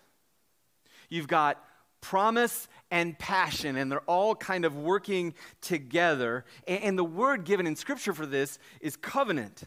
You've 1.09 1.27
got 1.27 1.63
promise 2.01 2.67
and 2.91 3.17
passion, 3.17 3.75
and 3.75 3.91
they're 3.91 3.99
all 4.01 4.35
kind 4.35 4.65
of 4.65 4.75
working 4.75 5.33
together. 5.61 6.45
And, 6.67 6.97
the 6.97 7.03
word 7.03 7.45
given 7.45 7.67
in 7.67 7.75
Scripture 7.75 8.13
for 8.13 8.25
this 8.25 8.59
is 8.81 8.95
covenant, 8.95 9.63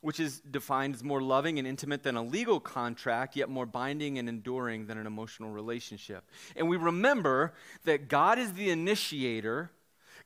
which 0.00 0.18
is 0.18 0.40
defined 0.40 0.94
as 0.94 1.04
more 1.04 1.20
loving 1.20 1.58
and 1.58 1.68
intimate 1.68 2.02
than 2.02 2.16
a 2.16 2.22
legal 2.22 2.60
contract, 2.60 3.36
yet 3.36 3.48
more 3.48 3.66
binding 3.66 4.18
and 4.18 4.28
enduring 4.28 4.86
than 4.86 4.96
an 4.96 5.06
emotional 5.06 5.50
relationship. 5.50 6.24
And 6.56 6.68
we 6.68 6.76
remember 6.76 7.52
that 7.84 8.08
God 8.08 8.38
is 8.38 8.54
the 8.54 8.70
initiator. 8.70 9.70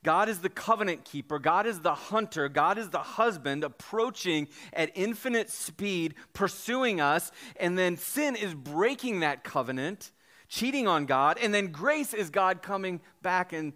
God 0.05 0.29
is 0.29 0.40
the 0.40 0.49
covenant 0.49 1.05
keeper. 1.05 1.38
God 1.38 1.66
is 1.66 1.81
the 1.81 1.95
hunter. 1.95 2.49
God 2.49 2.79
is 2.79 2.90
the 2.90 2.99
husband 2.99 3.64
approaching 3.64 4.49
at 4.73 4.90
infinite 4.95 5.49
speed, 5.51 6.14
pursuing 6.33 7.01
us. 7.01 7.31
And 7.57 7.79
then 7.79 7.97
sin 7.97 8.35
is 8.35 8.55
breaking 8.55 9.21
that 9.21 9.45
covenant 9.45 10.11
cheating 10.53 10.87
on 10.87 11.07
God. 11.07 11.38
And 11.41 11.53
then 11.53 11.69
grace 11.69 12.12
is 12.12 12.29
God 12.29 12.61
coming 12.62 13.01
back 13.23 13.55
and 13.55 13.73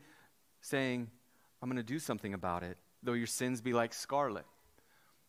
saying, 0.60 1.10
I'm 1.60 1.70
going 1.70 1.78
to 1.78 1.82
do 1.82 1.98
something 1.98 2.34
about 2.34 2.62
it. 2.62 2.76
Though 3.02 3.14
your 3.14 3.26
sins 3.26 3.62
be 3.62 3.72
like 3.72 3.94
scarlet, 3.94 4.44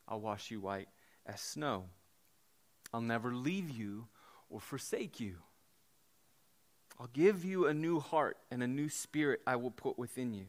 I'll 0.08 0.20
wash 0.20 0.52
you 0.52 0.60
white 0.60 0.90
as 1.26 1.40
snow. 1.40 1.86
I'll 2.94 3.02
never 3.02 3.34
leave 3.34 3.70
you 3.70 4.08
or 4.50 4.60
forsake 4.60 5.20
you. 5.20 5.36
I'll 7.00 7.10
give 7.14 7.46
you 7.46 7.68
a 7.68 7.74
new 7.74 8.00
heart 8.00 8.38
and 8.52 8.62
a 8.62 8.68
new 8.68 8.90
spirit 8.90 9.42
I 9.48 9.56
will 9.56 9.72
put 9.72 9.98
within 9.98 10.34
you. 10.34 10.48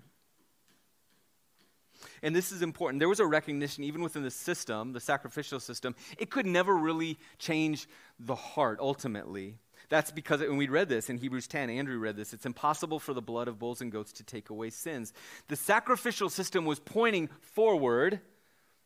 And 2.22 2.34
this 2.34 2.50
is 2.50 2.62
important. 2.62 3.00
There 3.00 3.08
was 3.08 3.20
a 3.20 3.26
recognition, 3.26 3.84
even 3.84 4.02
within 4.02 4.22
the 4.22 4.30
system, 4.30 4.92
the 4.92 5.00
sacrificial 5.00 5.61
system, 5.61 5.94
it 6.16 6.30
could 6.30 6.46
never 6.46 6.76
really 6.76 7.18
change 7.38 7.88
the 8.18 8.34
heart 8.34 8.78
ultimately. 8.80 9.58
That's 9.88 10.11
because 10.11 10.40
when 10.40 10.57
we 10.59 10.68
read 10.68 10.88
this 10.88 11.09
in 11.09 11.16
Hebrews 11.16 11.46
10, 11.46 11.70
Andrew 11.70 11.98
read 11.98 12.16
this, 12.16 12.35
it's 12.35 12.44
impossible 12.44 12.98
for 12.98 13.14
the 13.14 13.22
blood 13.22 13.48
of 13.48 13.59
bulls 13.59 13.81
and 13.81 13.90
goats 13.90 14.12
to 14.12 14.22
take 14.22 14.51
away 14.51 14.70
sins. 14.70 15.14
The 15.48 15.57
sacrificial 15.57 16.29
system 16.29 16.66
was 16.66 16.79
pointing 16.79 17.29
forward, 17.40 18.20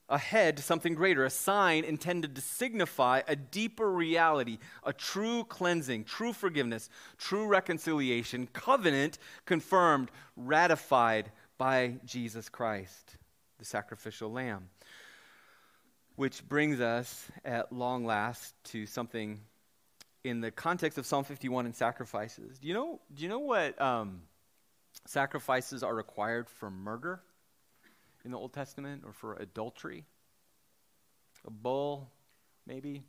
ahead 0.08 0.56
to 0.58 0.62
something 0.62 0.94
greater, 0.94 1.24
a 1.24 1.30
sign 1.30 1.82
intended 1.82 2.36
to 2.36 2.40
signify 2.40 3.22
a 3.26 3.34
deeper 3.34 3.90
reality, 3.90 4.58
a 4.84 4.92
true 4.92 5.42
cleansing, 5.44 6.04
true 6.04 6.32
forgiveness, 6.32 6.88
true 7.18 7.46
reconciliation, 7.46 8.46
covenant 8.52 9.18
confirmed, 9.44 10.10
ratified 10.36 11.32
by 11.58 11.94
Jesus 12.04 12.48
Christ, 12.48 13.16
the 13.58 13.64
sacrificial 13.64 14.30
lamb. 14.30 14.68
Which 16.14 16.46
brings 16.46 16.80
us 16.80 17.26
at 17.44 17.72
long 17.72 18.04
last 18.04 18.54
to 18.64 18.86
something 18.86 19.40
in 20.24 20.40
the 20.40 20.50
context 20.50 20.98
of 20.98 21.06
Psalm 21.06 21.24
51 21.24 21.66
and 21.66 21.74
sacrifices. 21.74 22.58
Do 22.58 22.68
you 22.68 22.74
know, 22.74 23.00
do 23.12 23.22
you 23.22 23.28
know 23.28 23.40
what 23.40 23.80
um, 23.80 24.22
sacrifices 25.06 25.82
are 25.82 25.94
required 25.94 26.48
for 26.48 26.70
murder 26.70 27.20
in 28.24 28.30
the 28.30 28.38
Old 28.38 28.52
Testament 28.52 29.02
or 29.04 29.12
for 29.12 29.34
adultery? 29.34 30.04
A 31.44 31.50
bull, 31.50 32.08
maybe, 32.66 33.02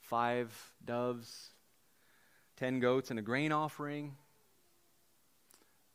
five 0.00 0.52
doves, 0.84 1.48
ten 2.56 2.78
goats, 2.78 3.10
and 3.10 3.18
a 3.18 3.22
grain 3.22 3.52
offering? 3.52 4.16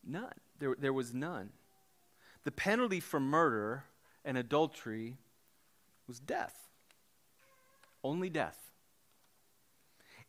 None. 0.03 0.33
There, 0.57 0.75
there 0.79 0.93
was 0.93 1.13
none. 1.13 1.51
The 2.43 2.51
penalty 2.51 2.99
for 2.99 3.19
murder 3.19 3.83
and 4.25 4.35
adultery 4.35 5.17
was 6.07 6.19
death. 6.19 6.55
Only 8.03 8.29
death. 8.31 8.66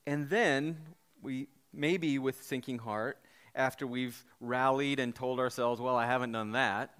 And 0.06 0.28
then 0.30 0.78
we, 1.22 1.48
maybe 1.72 2.18
with 2.18 2.42
sinking 2.42 2.78
heart, 2.78 3.18
after 3.54 3.86
we've 3.86 4.24
rallied 4.40 5.00
and 5.00 5.14
told 5.14 5.40
ourselves, 5.40 5.80
well, 5.80 5.96
I 5.96 6.06
haven't 6.06 6.32
done 6.32 6.52
that, 6.52 6.94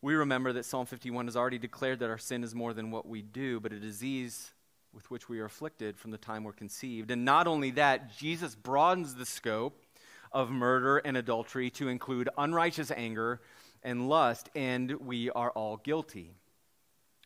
we 0.00 0.14
remember 0.14 0.52
that 0.52 0.64
Psalm 0.64 0.86
51 0.86 1.26
has 1.26 1.36
already 1.36 1.58
declared 1.58 1.98
that 2.00 2.10
our 2.10 2.18
sin 2.18 2.44
is 2.44 2.54
more 2.54 2.72
than 2.72 2.90
what 2.90 3.08
we 3.08 3.20
do, 3.20 3.58
but 3.58 3.72
a 3.72 3.80
disease 3.80 4.52
with 4.92 5.10
which 5.10 5.28
we 5.28 5.40
are 5.40 5.44
afflicted 5.44 5.98
from 5.98 6.12
the 6.12 6.18
time 6.18 6.44
we're 6.44 6.52
conceived. 6.52 7.10
And 7.10 7.24
not 7.24 7.46
only 7.46 7.72
that, 7.72 8.16
Jesus 8.16 8.54
broadens 8.54 9.16
the 9.16 9.26
scope 9.26 9.82
of 10.30 10.50
murder 10.50 10.98
and 10.98 11.16
adultery 11.16 11.70
to 11.70 11.88
include 11.88 12.28
unrighteous 12.38 12.92
anger 12.92 13.40
and 13.82 14.08
lust, 14.08 14.50
and 14.54 14.92
we 15.00 15.30
are 15.30 15.50
all 15.50 15.78
guilty. 15.78 16.34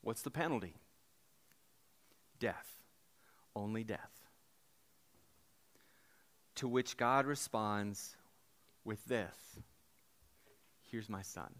What's 0.02 0.22
the 0.22 0.30
penalty? 0.30 0.74
Death. 2.38 2.71
Only 3.54 3.84
death. 3.84 4.10
To 6.56 6.68
which 6.68 6.96
God 6.96 7.26
responds 7.26 8.16
with 8.84 9.04
this 9.06 9.34
Here's 10.90 11.08
my 11.08 11.22
son. 11.22 11.54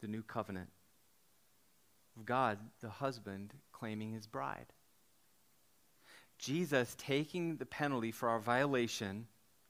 The 0.00 0.08
new 0.08 0.22
covenant 0.22 0.68
of 2.16 2.26
God, 2.26 2.58
the 2.80 2.90
husband, 2.90 3.52
claiming 3.72 4.12
his 4.12 4.26
bride. 4.26 4.66
Jesus 6.38 6.94
taking 6.98 7.56
the 7.56 7.66
penalty 7.66 8.12
for 8.12 8.28
our 8.28 8.38
violation 8.38 9.26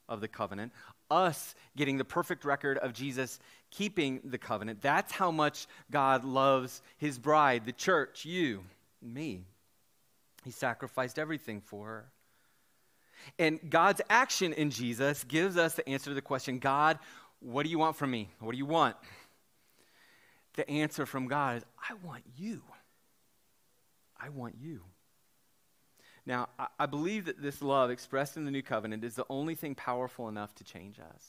of 0.09 0.21
the 0.21 0.29
covenant, 0.29 0.73
us 1.11 1.55
getting 1.77 1.97
the 1.97 2.05
perfect 2.05 2.45
record 2.45 2.79
of 2.79 2.93
Jesus 2.93 3.39
keeping 3.71 4.21
the 4.25 4.39
covenant. 4.39 4.83
That's 4.83 5.13
how 5.13 5.31
much 5.31 5.67
God 5.91 6.25
loves 6.25 6.83
his 6.99 7.19
bride, 7.19 7.65
the 7.65 7.73
church, 7.73 8.25
you, 8.25 8.65
me. 9.05 9.45
He 10.45 10.51
sacrificed 10.51 11.19
everything 11.19 11.61
for 11.61 11.87
her. 11.87 12.13
And 13.39 13.59
God's 13.71 14.01
action 14.11 14.53
in 14.53 14.71
Jesus 14.71 15.25
gives 15.25 15.57
us 15.57 15.75
the 15.75 15.89
answer 15.89 16.11
to 16.11 16.15
the 16.15 16.23
question 16.23 16.59
God, 16.59 16.99
what 17.41 17.65
do 17.65 17.71
you 17.71 17.79
want 17.79 17.97
from 17.97 18.11
me? 18.11 18.31
What 18.41 18.53
do 18.53 18.59
you 18.59 18.67
want? 18.67 18.97
The 20.55 20.69
answer 20.69 21.07
from 21.07 21.27
God 21.27 21.59
is, 21.59 21.65
I 21.89 21.95
want 22.05 22.23
you. 22.37 22.63
I 24.19 24.29
want 24.29 24.57
you. 24.61 24.81
Now, 26.27 26.49
I, 26.79 26.87
believe 26.87 27.27
that 27.27 27.43
this 27.43 27.61
love 27.61 27.91
expressed 27.91 28.39
in 28.39 28.47
the 28.47 28.51
new 28.51 28.63
covenant 28.63 29.05
is 29.05 29.15
the 29.15 29.27
only 29.29 29.55
thing 29.55 29.75
powerful 29.75 30.27
enough 30.29 30.55
to 30.55 30.65
change 30.65 30.99
us, 30.99 31.23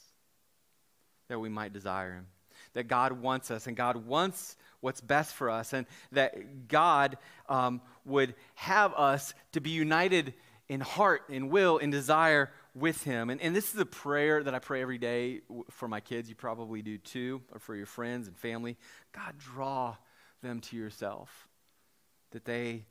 that 1.28 1.38
we 1.38 1.50
might 1.50 1.74
desire 1.74 2.14
Him. 2.14 2.28
That 2.76 2.88
God 2.88 3.14
wants 3.14 3.50
us, 3.50 3.68
and 3.68 3.76
God 3.76 4.06
wants 4.06 4.56
what's 4.82 5.02
best 5.02 5.34
for 5.34 5.50
us, 5.50 5.74
and 5.74 5.88
that 6.12 6.68
God 6.68 7.18
um, 7.50 7.82
would 8.06 8.36
have 8.54 8.94
us 8.94 9.34
to 9.54 9.60
be 9.60 9.72
united 9.72 10.36
in 10.70 10.82
heart, 10.82 11.24
in 11.30 11.50
will, 11.50 11.78
in 11.80 11.90
desire 11.90 12.52
with 12.74 13.04
Him. 13.04 13.30
And, 13.30 13.42
and 13.42 13.56
this 13.56 13.74
is 13.74 13.80
a 13.80 13.86
prayer 13.86 14.44
that 14.44 14.54
I 14.54 14.60
pray 14.60 14.82
every 14.82 14.98
day 14.98 15.42
for 15.72 15.88
my 15.88 16.00
kids. 16.00 16.30
You 16.30 16.36
probably 16.36 16.82
do 16.82 16.98
too, 16.98 17.42
or 17.52 17.60
for 17.60 17.76
your 17.76 17.86
friends 17.86 18.28
and 18.28 18.38
family. 18.38 18.78
God, 19.12 19.36
draw 19.38 19.96
them 20.44 20.60
to 20.62 20.78
yourself, 20.78 21.48
that 22.32 22.46
they 22.46 22.86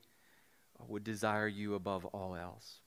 would 0.88 1.04
desire 1.04 1.48
you 1.48 1.74
above 1.74 2.04
all 2.06 2.34
else. 2.34 2.80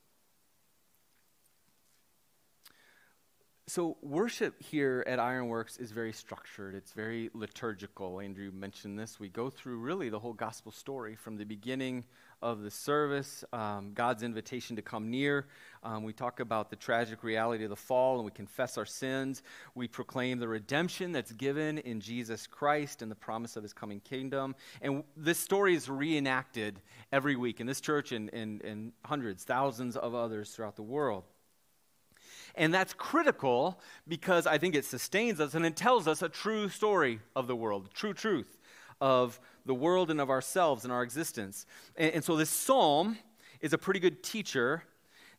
So, 3.70 3.98
worship 4.02 4.64
here 4.64 5.04
at 5.08 5.20
Ironworks 5.20 5.76
is 5.76 5.92
very 5.92 6.14
structured. 6.14 6.74
It's 6.74 6.94
very 6.94 7.30
liturgical. 7.34 8.22
Andrew 8.22 8.50
mentioned 8.54 8.98
this. 8.98 9.20
We 9.20 9.28
go 9.28 9.50
through 9.50 9.80
really 9.80 10.08
the 10.08 10.20
whole 10.20 10.32
gospel 10.32 10.72
story 10.72 11.16
from 11.16 11.36
the 11.36 11.44
beginning 11.44 12.06
of 12.42 12.62
the 12.62 12.72
service, 12.72 13.44
um, 13.52 13.92
God's 13.94 14.24
invitation 14.24 14.78
to 14.78 14.82
come 14.82 15.10
near. 15.10 15.48
Um, 15.84 16.04
we 16.04 16.14
talk 16.14 16.40
about 16.40 16.70
the 16.70 16.78
tragic 16.78 17.26
reality 17.26 17.66
of 17.66 17.70
the 17.70 17.76
fall 17.76 18.16
and 18.16 18.24
we 18.24 18.32
confess 18.32 18.78
our 18.78 18.86
sins. 18.86 19.44
We 19.76 19.90
proclaim 19.90 20.40
the 20.40 20.48
redemption 20.48 21.12
that's 21.12 21.34
given 21.34 21.78
in 21.80 22.00
Jesus 22.00 22.48
Christ 22.48 23.02
and 23.02 23.12
the 23.12 23.16
promise 23.16 23.58
of 23.58 23.64
his 23.64 23.74
coming 23.74 24.00
kingdom. 24.00 24.56
And 24.82 25.04
this 25.18 25.40
story 25.40 25.76
is 25.76 25.90
reenacted 25.90 26.80
every 27.12 27.36
week 27.36 27.60
in 27.60 27.68
this 27.68 27.82
church 27.82 28.14
and, 28.14 28.34
and, 28.34 28.62
and 28.62 28.94
hundreds, 29.04 29.44
thousands 29.44 29.98
of 29.98 30.16
others 30.16 30.52
throughout 30.52 30.78
the 30.78 30.84
world. 30.84 31.26
And 32.58 32.74
that's 32.74 32.94
critical 32.94 33.80
because 34.08 34.48
I 34.48 34.58
think 34.58 34.76
it 34.76 34.84
sustains 34.84 35.40
us 35.40 35.54
and 35.54 35.66
it 35.66 35.76
tells 35.76 36.08
us 36.08 36.22
a 36.22 36.30
true 36.30 36.70
story 36.70 37.20
of 37.36 37.48
the 37.48 37.56
world, 37.56 37.90
true 37.94 38.14
truth 38.14 38.58
of 39.00 39.40
the 39.66 39.76
world 39.76 40.10
and 40.10 40.20
of 40.20 40.30
ourselves 40.32 40.84
and 40.84 40.92
our 40.92 41.04
existence. 41.04 41.66
And, 41.96 42.16
and 42.16 42.24
so 42.24 42.36
this 42.36 42.50
psalm 42.50 43.18
is 43.62 43.74
a 43.74 43.78
pretty 43.78 44.00
good 44.00 44.24
teacher. 44.24 44.84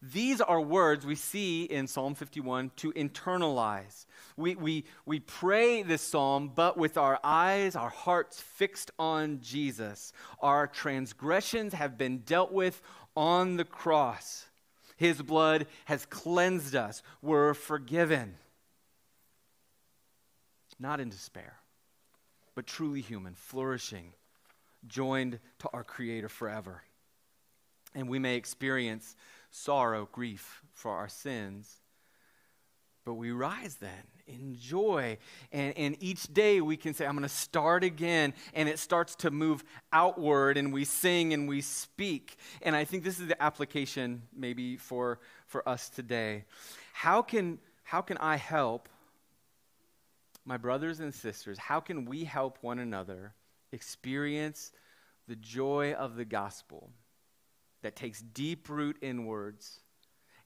These 0.00 0.40
are 0.40 0.60
words 0.60 1.04
we 1.04 1.16
see 1.16 1.64
in 1.64 1.88
Psalm 1.88 2.14
51 2.14 2.70
to 2.76 2.92
internalize. 2.92 4.06
We, 4.36 4.54
we, 4.54 4.84
we 5.04 5.18
pray 5.18 5.82
this 5.82 6.02
psalm, 6.02 6.52
but 6.54 6.76
with 6.76 6.96
our 6.96 7.18
eyes, 7.24 7.74
our 7.74 7.90
hearts 7.90 8.40
fixed 8.40 8.92
on 8.96 9.40
Jesus. 9.40 10.12
Our 10.40 10.68
transgressions 10.68 11.74
have 11.74 11.98
been 11.98 12.18
dealt 12.18 12.52
with 12.52 12.80
on 13.16 13.56
the 13.56 13.64
cross. 13.64 14.47
His 14.98 15.22
blood 15.22 15.66
has 15.86 16.04
cleansed 16.06 16.74
us. 16.74 17.02
We're 17.22 17.54
forgiven. 17.54 18.34
Not 20.78 21.00
in 21.00 21.08
despair, 21.08 21.54
but 22.54 22.66
truly 22.66 23.00
human, 23.00 23.34
flourishing 23.34 24.12
joined 24.86 25.38
to 25.60 25.68
our 25.72 25.84
Creator 25.84 26.28
forever. 26.28 26.82
And 27.94 28.08
we 28.08 28.18
may 28.18 28.36
experience 28.36 29.16
sorrow, 29.50 30.08
grief 30.12 30.62
for 30.74 30.92
our 30.92 31.08
sins, 31.08 31.80
but 33.08 33.14
we 33.14 33.30
rise 33.30 33.76
then 33.76 34.04
in 34.26 34.54
joy. 34.54 35.16
And, 35.50 35.72
and 35.78 35.96
each 35.98 36.24
day 36.24 36.60
we 36.60 36.76
can 36.76 36.92
say, 36.92 37.06
I'm 37.06 37.14
going 37.14 37.22
to 37.22 37.28
start 37.30 37.82
again. 37.82 38.34
And 38.52 38.68
it 38.68 38.78
starts 38.78 39.14
to 39.16 39.30
move 39.30 39.64
outward, 39.94 40.58
and 40.58 40.74
we 40.74 40.84
sing 40.84 41.32
and 41.32 41.48
we 41.48 41.62
speak. 41.62 42.36
And 42.60 42.76
I 42.76 42.84
think 42.84 43.04
this 43.04 43.18
is 43.18 43.26
the 43.26 43.42
application 43.42 44.24
maybe 44.36 44.76
for, 44.76 45.20
for 45.46 45.66
us 45.66 45.88
today. 45.88 46.44
How 46.92 47.22
can, 47.22 47.60
how 47.82 48.02
can 48.02 48.18
I 48.18 48.36
help 48.36 48.90
my 50.44 50.58
brothers 50.58 51.00
and 51.00 51.14
sisters? 51.14 51.56
How 51.56 51.80
can 51.80 52.04
we 52.04 52.24
help 52.24 52.58
one 52.60 52.78
another 52.78 53.32
experience 53.72 54.70
the 55.28 55.36
joy 55.36 55.94
of 55.94 56.16
the 56.16 56.26
gospel 56.26 56.90
that 57.80 57.96
takes 57.96 58.20
deep 58.20 58.68
root 58.68 58.98
inwards 59.00 59.80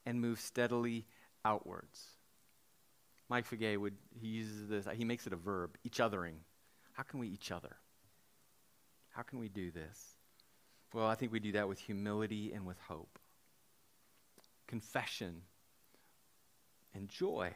and 0.05 0.21
moves 0.21 0.41
steadily 0.41 1.05
outwards? 1.43 2.13
Mike 3.29 3.49
Fagay 3.49 3.77
would, 3.77 3.95
he 4.19 4.27
uses 4.27 4.67
this, 4.67 4.87
he 4.93 5.05
makes 5.05 5.25
it 5.27 5.33
a 5.33 5.37
verb, 5.37 5.77
each 5.83 5.99
othering. 5.99 6.35
How 6.93 7.03
can 7.03 7.19
we 7.19 7.27
each 7.27 7.51
other? 7.51 7.75
How 9.09 9.21
can 9.21 9.39
we 9.39 9.49
do 9.49 9.71
this? 9.71 10.15
Well, 10.93 11.07
I 11.07 11.15
think 11.15 11.31
we 11.31 11.39
do 11.39 11.53
that 11.53 11.67
with 11.67 11.79
humility 11.79 12.53
and 12.53 12.65
with 12.65 12.77
hope, 12.87 13.17
confession, 14.67 15.41
and 16.93 17.09
joy. 17.09 17.53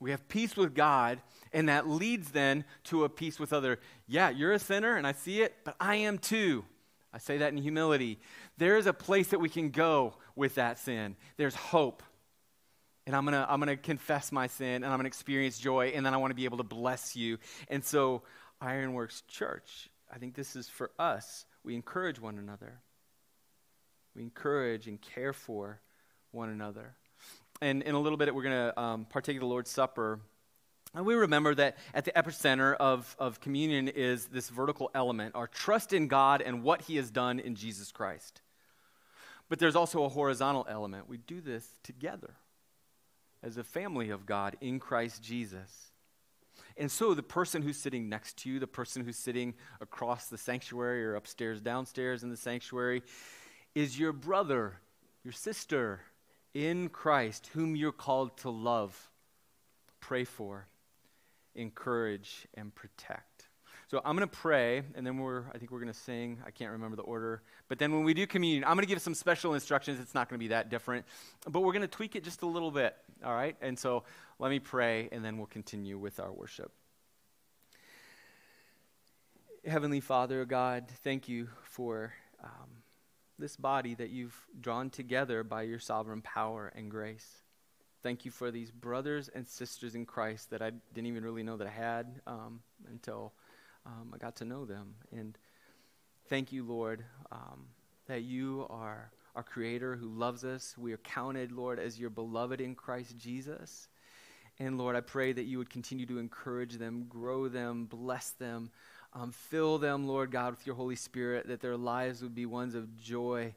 We 0.00 0.12
have 0.12 0.28
peace 0.28 0.56
with 0.56 0.74
God, 0.74 1.20
and 1.52 1.68
that 1.68 1.88
leads 1.88 2.30
then 2.30 2.64
to 2.84 3.04
a 3.04 3.08
peace 3.08 3.38
with 3.38 3.52
other. 3.52 3.80
Yeah, 4.06 4.30
you're 4.30 4.52
a 4.52 4.58
sinner, 4.58 4.96
and 4.96 5.06
I 5.06 5.12
see 5.12 5.42
it, 5.42 5.56
but 5.64 5.76
I 5.80 5.96
am 5.96 6.18
too. 6.18 6.64
I 7.12 7.18
say 7.18 7.38
that 7.38 7.52
in 7.52 7.58
humility. 7.58 8.20
There 8.56 8.76
is 8.76 8.86
a 8.86 8.92
place 8.92 9.28
that 9.28 9.40
we 9.40 9.48
can 9.48 9.70
go 9.70 10.14
with 10.36 10.54
that 10.54 10.78
sin. 10.78 11.16
There's 11.36 11.56
hope 11.56 12.02
and 13.10 13.16
I'm 13.16 13.24
gonna 13.24 13.44
I'm 13.48 13.58
gonna 13.58 13.76
confess 13.76 14.30
my 14.30 14.46
sin 14.46 14.84
and 14.84 14.86
I'm 14.86 14.96
gonna 14.96 15.08
experience 15.08 15.58
joy 15.58 15.88
and 15.96 16.06
then 16.06 16.14
I 16.14 16.16
want 16.18 16.30
to 16.30 16.36
be 16.36 16.44
able 16.44 16.58
to 16.58 16.62
bless 16.62 17.16
you. 17.16 17.38
And 17.66 17.84
so 17.84 18.22
Ironworks 18.60 19.22
Church, 19.26 19.90
I 20.14 20.18
think 20.18 20.36
this 20.36 20.54
is 20.54 20.68
for 20.68 20.92
us. 20.96 21.44
We 21.64 21.74
encourage 21.74 22.20
one 22.20 22.38
another. 22.38 22.78
We 24.14 24.22
encourage 24.22 24.86
and 24.86 25.00
care 25.00 25.32
for 25.32 25.80
one 26.30 26.50
another. 26.50 26.94
And 27.60 27.82
in 27.82 27.96
a 27.96 28.00
little 28.00 28.16
bit, 28.16 28.32
we're 28.32 28.44
to 28.44 28.80
um, 28.80 29.06
partake 29.06 29.36
of 29.36 29.40
the 29.40 29.46
Lord's 29.46 29.72
Supper. 29.72 30.20
And 30.94 31.04
we 31.04 31.14
remember 31.14 31.52
that 31.56 31.78
at 31.92 32.04
the 32.04 32.12
epicenter 32.12 32.76
of, 32.76 33.16
of 33.18 33.40
communion 33.40 33.88
is 33.88 34.26
this 34.26 34.48
vertical 34.50 34.88
element, 34.94 35.34
our 35.34 35.48
trust 35.48 35.92
in 35.92 36.06
God 36.06 36.42
and 36.42 36.62
what 36.62 36.82
He 36.82 36.94
has 36.94 37.10
done 37.10 37.40
in 37.40 37.56
Jesus 37.56 37.90
Christ. 37.90 38.40
But 39.48 39.58
there's 39.58 39.74
also 39.74 40.04
a 40.04 40.08
horizontal 40.08 40.64
element. 40.68 41.08
We 41.08 41.16
do 41.16 41.40
this 41.40 41.68
together 41.82 42.36
as 43.42 43.56
a 43.56 43.64
family 43.64 44.10
of 44.10 44.26
God 44.26 44.56
in 44.60 44.78
Christ 44.78 45.22
Jesus. 45.22 45.90
And 46.76 46.90
so 46.90 47.14
the 47.14 47.22
person 47.22 47.62
who's 47.62 47.76
sitting 47.76 48.08
next 48.08 48.38
to 48.38 48.50
you, 48.50 48.58
the 48.58 48.66
person 48.66 49.04
who's 49.04 49.16
sitting 49.16 49.54
across 49.80 50.28
the 50.28 50.38
sanctuary 50.38 51.04
or 51.04 51.14
upstairs, 51.14 51.60
downstairs 51.60 52.22
in 52.22 52.30
the 52.30 52.36
sanctuary, 52.36 53.02
is 53.74 53.98
your 53.98 54.12
brother, 54.12 54.74
your 55.24 55.32
sister 55.32 56.00
in 56.54 56.88
Christ, 56.88 57.50
whom 57.52 57.76
you're 57.76 57.92
called 57.92 58.36
to 58.38 58.50
love, 58.50 59.10
pray 60.00 60.24
for, 60.24 60.66
encourage, 61.54 62.46
and 62.54 62.74
protect. 62.74 63.48
So 63.90 64.00
I'm 64.04 64.16
going 64.16 64.28
to 64.28 64.36
pray, 64.36 64.82
and 64.94 65.04
then 65.04 65.18
we're, 65.18 65.42
I 65.52 65.58
think 65.58 65.72
we're 65.72 65.80
going 65.80 65.92
to 65.92 65.98
sing. 65.98 66.38
I 66.46 66.52
can't 66.52 66.70
remember 66.70 66.96
the 66.96 67.02
order. 67.02 67.42
But 67.68 67.80
then 67.80 67.92
when 67.92 68.04
we 68.04 68.14
do 68.14 68.24
communion, 68.24 68.62
I'm 68.62 68.74
going 68.74 68.86
to 68.86 68.88
give 68.88 69.02
some 69.02 69.14
special 69.14 69.54
instructions. 69.54 69.98
It's 69.98 70.14
not 70.14 70.28
going 70.28 70.38
to 70.38 70.44
be 70.44 70.48
that 70.48 70.70
different, 70.70 71.04
but 71.48 71.60
we're 71.60 71.72
going 71.72 71.82
to 71.82 71.88
tweak 71.88 72.14
it 72.14 72.22
just 72.22 72.42
a 72.42 72.46
little 72.46 72.70
bit, 72.70 72.96
all 73.24 73.34
right? 73.34 73.56
And 73.60 73.78
so 73.78 74.04
let 74.38 74.50
me 74.50 74.58
pray, 74.58 75.08
and 75.12 75.24
then 75.24 75.36
we'll 75.36 75.46
continue 75.46 75.98
with 75.98 76.20
our 76.20 76.32
worship. 76.32 76.72
Heavenly 79.66 80.00
Father, 80.00 80.44
God, 80.46 80.86
thank 81.04 81.28
you 81.28 81.48
for 81.62 82.14
um, 82.42 82.70
this 83.38 83.56
body 83.56 83.94
that 83.94 84.10
you've 84.10 84.46
drawn 84.60 84.88
together 84.88 85.44
by 85.44 85.62
your 85.62 85.78
sovereign 85.78 86.22
power 86.22 86.72
and 86.74 86.90
grace. 86.90 87.42
Thank 88.02 88.24
you 88.24 88.30
for 88.30 88.50
these 88.50 88.70
brothers 88.70 89.28
and 89.34 89.46
sisters 89.46 89.94
in 89.94 90.06
Christ 90.06 90.50
that 90.50 90.62
I 90.62 90.70
didn't 90.94 91.08
even 91.08 91.22
really 91.22 91.42
know 91.42 91.58
that 91.58 91.66
I 91.66 91.70
had 91.70 92.20
um, 92.26 92.60
until 92.90 93.34
um, 93.84 94.12
I 94.14 94.18
got 94.18 94.36
to 94.36 94.46
know 94.46 94.64
them. 94.64 94.94
And 95.12 95.36
thank 96.28 96.52
you, 96.52 96.64
Lord, 96.64 97.04
um, 97.30 97.66
that 98.06 98.22
you 98.22 98.66
are 98.70 99.10
our 99.34 99.42
Creator 99.42 99.96
who 99.96 100.08
loves 100.08 100.44
us. 100.44 100.76
We 100.76 100.92
are 100.92 100.98
counted, 100.98 101.52
Lord, 101.52 101.78
as 101.78 101.98
your 101.98 102.10
beloved 102.10 102.60
in 102.60 102.74
Christ 102.74 103.16
Jesus. 103.18 103.88
And 104.58 104.76
Lord, 104.76 104.96
I 104.96 105.00
pray 105.00 105.32
that 105.32 105.44
you 105.44 105.58
would 105.58 105.70
continue 105.70 106.06
to 106.06 106.18
encourage 106.18 106.74
them, 106.74 107.06
grow 107.08 107.48
them, 107.48 107.86
bless 107.86 108.30
them, 108.30 108.70
um, 109.12 109.32
fill 109.32 109.78
them, 109.78 110.06
Lord 110.06 110.30
God, 110.30 110.50
with 110.50 110.66
your 110.66 110.74
Holy 110.74 110.96
Spirit, 110.96 111.48
that 111.48 111.60
their 111.60 111.76
lives 111.76 112.22
would 112.22 112.34
be 112.34 112.46
ones 112.46 112.74
of 112.74 112.96
joy, 112.96 113.54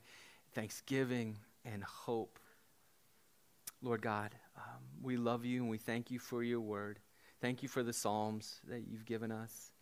thanksgiving, 0.54 1.38
and 1.66 1.84
hope. 1.84 2.40
Lord 3.82 4.02
God, 4.02 4.34
um, 4.56 4.82
we 5.02 5.18
love 5.18 5.44
you 5.44 5.62
and 5.62 5.70
we 5.70 5.78
thank 5.78 6.10
you 6.10 6.20
for 6.20 6.42
your 6.42 6.62
word. 6.62 7.00
Thank 7.42 7.62
you 7.62 7.68
for 7.68 7.84
the 7.84 7.92
Psalms 7.92 8.62
that 8.70 8.88
you've 8.88 9.06
given 9.06 9.32
us. 9.32 9.74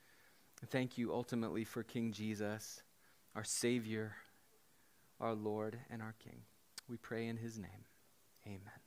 Thank 0.69 0.97
you 0.97 1.13
ultimately 1.13 1.63
for 1.63 1.83
King 1.83 2.11
Jesus, 2.11 2.81
our 3.35 3.43
Savior, 3.43 4.15
our 5.21 5.35
Lord, 5.35 5.77
and 5.89 6.01
our 6.01 6.15
King. 6.23 6.41
We 6.89 6.97
pray 6.97 7.27
in 7.27 7.37
his 7.37 7.57
name. 7.57 7.85
Amen. 8.45 8.80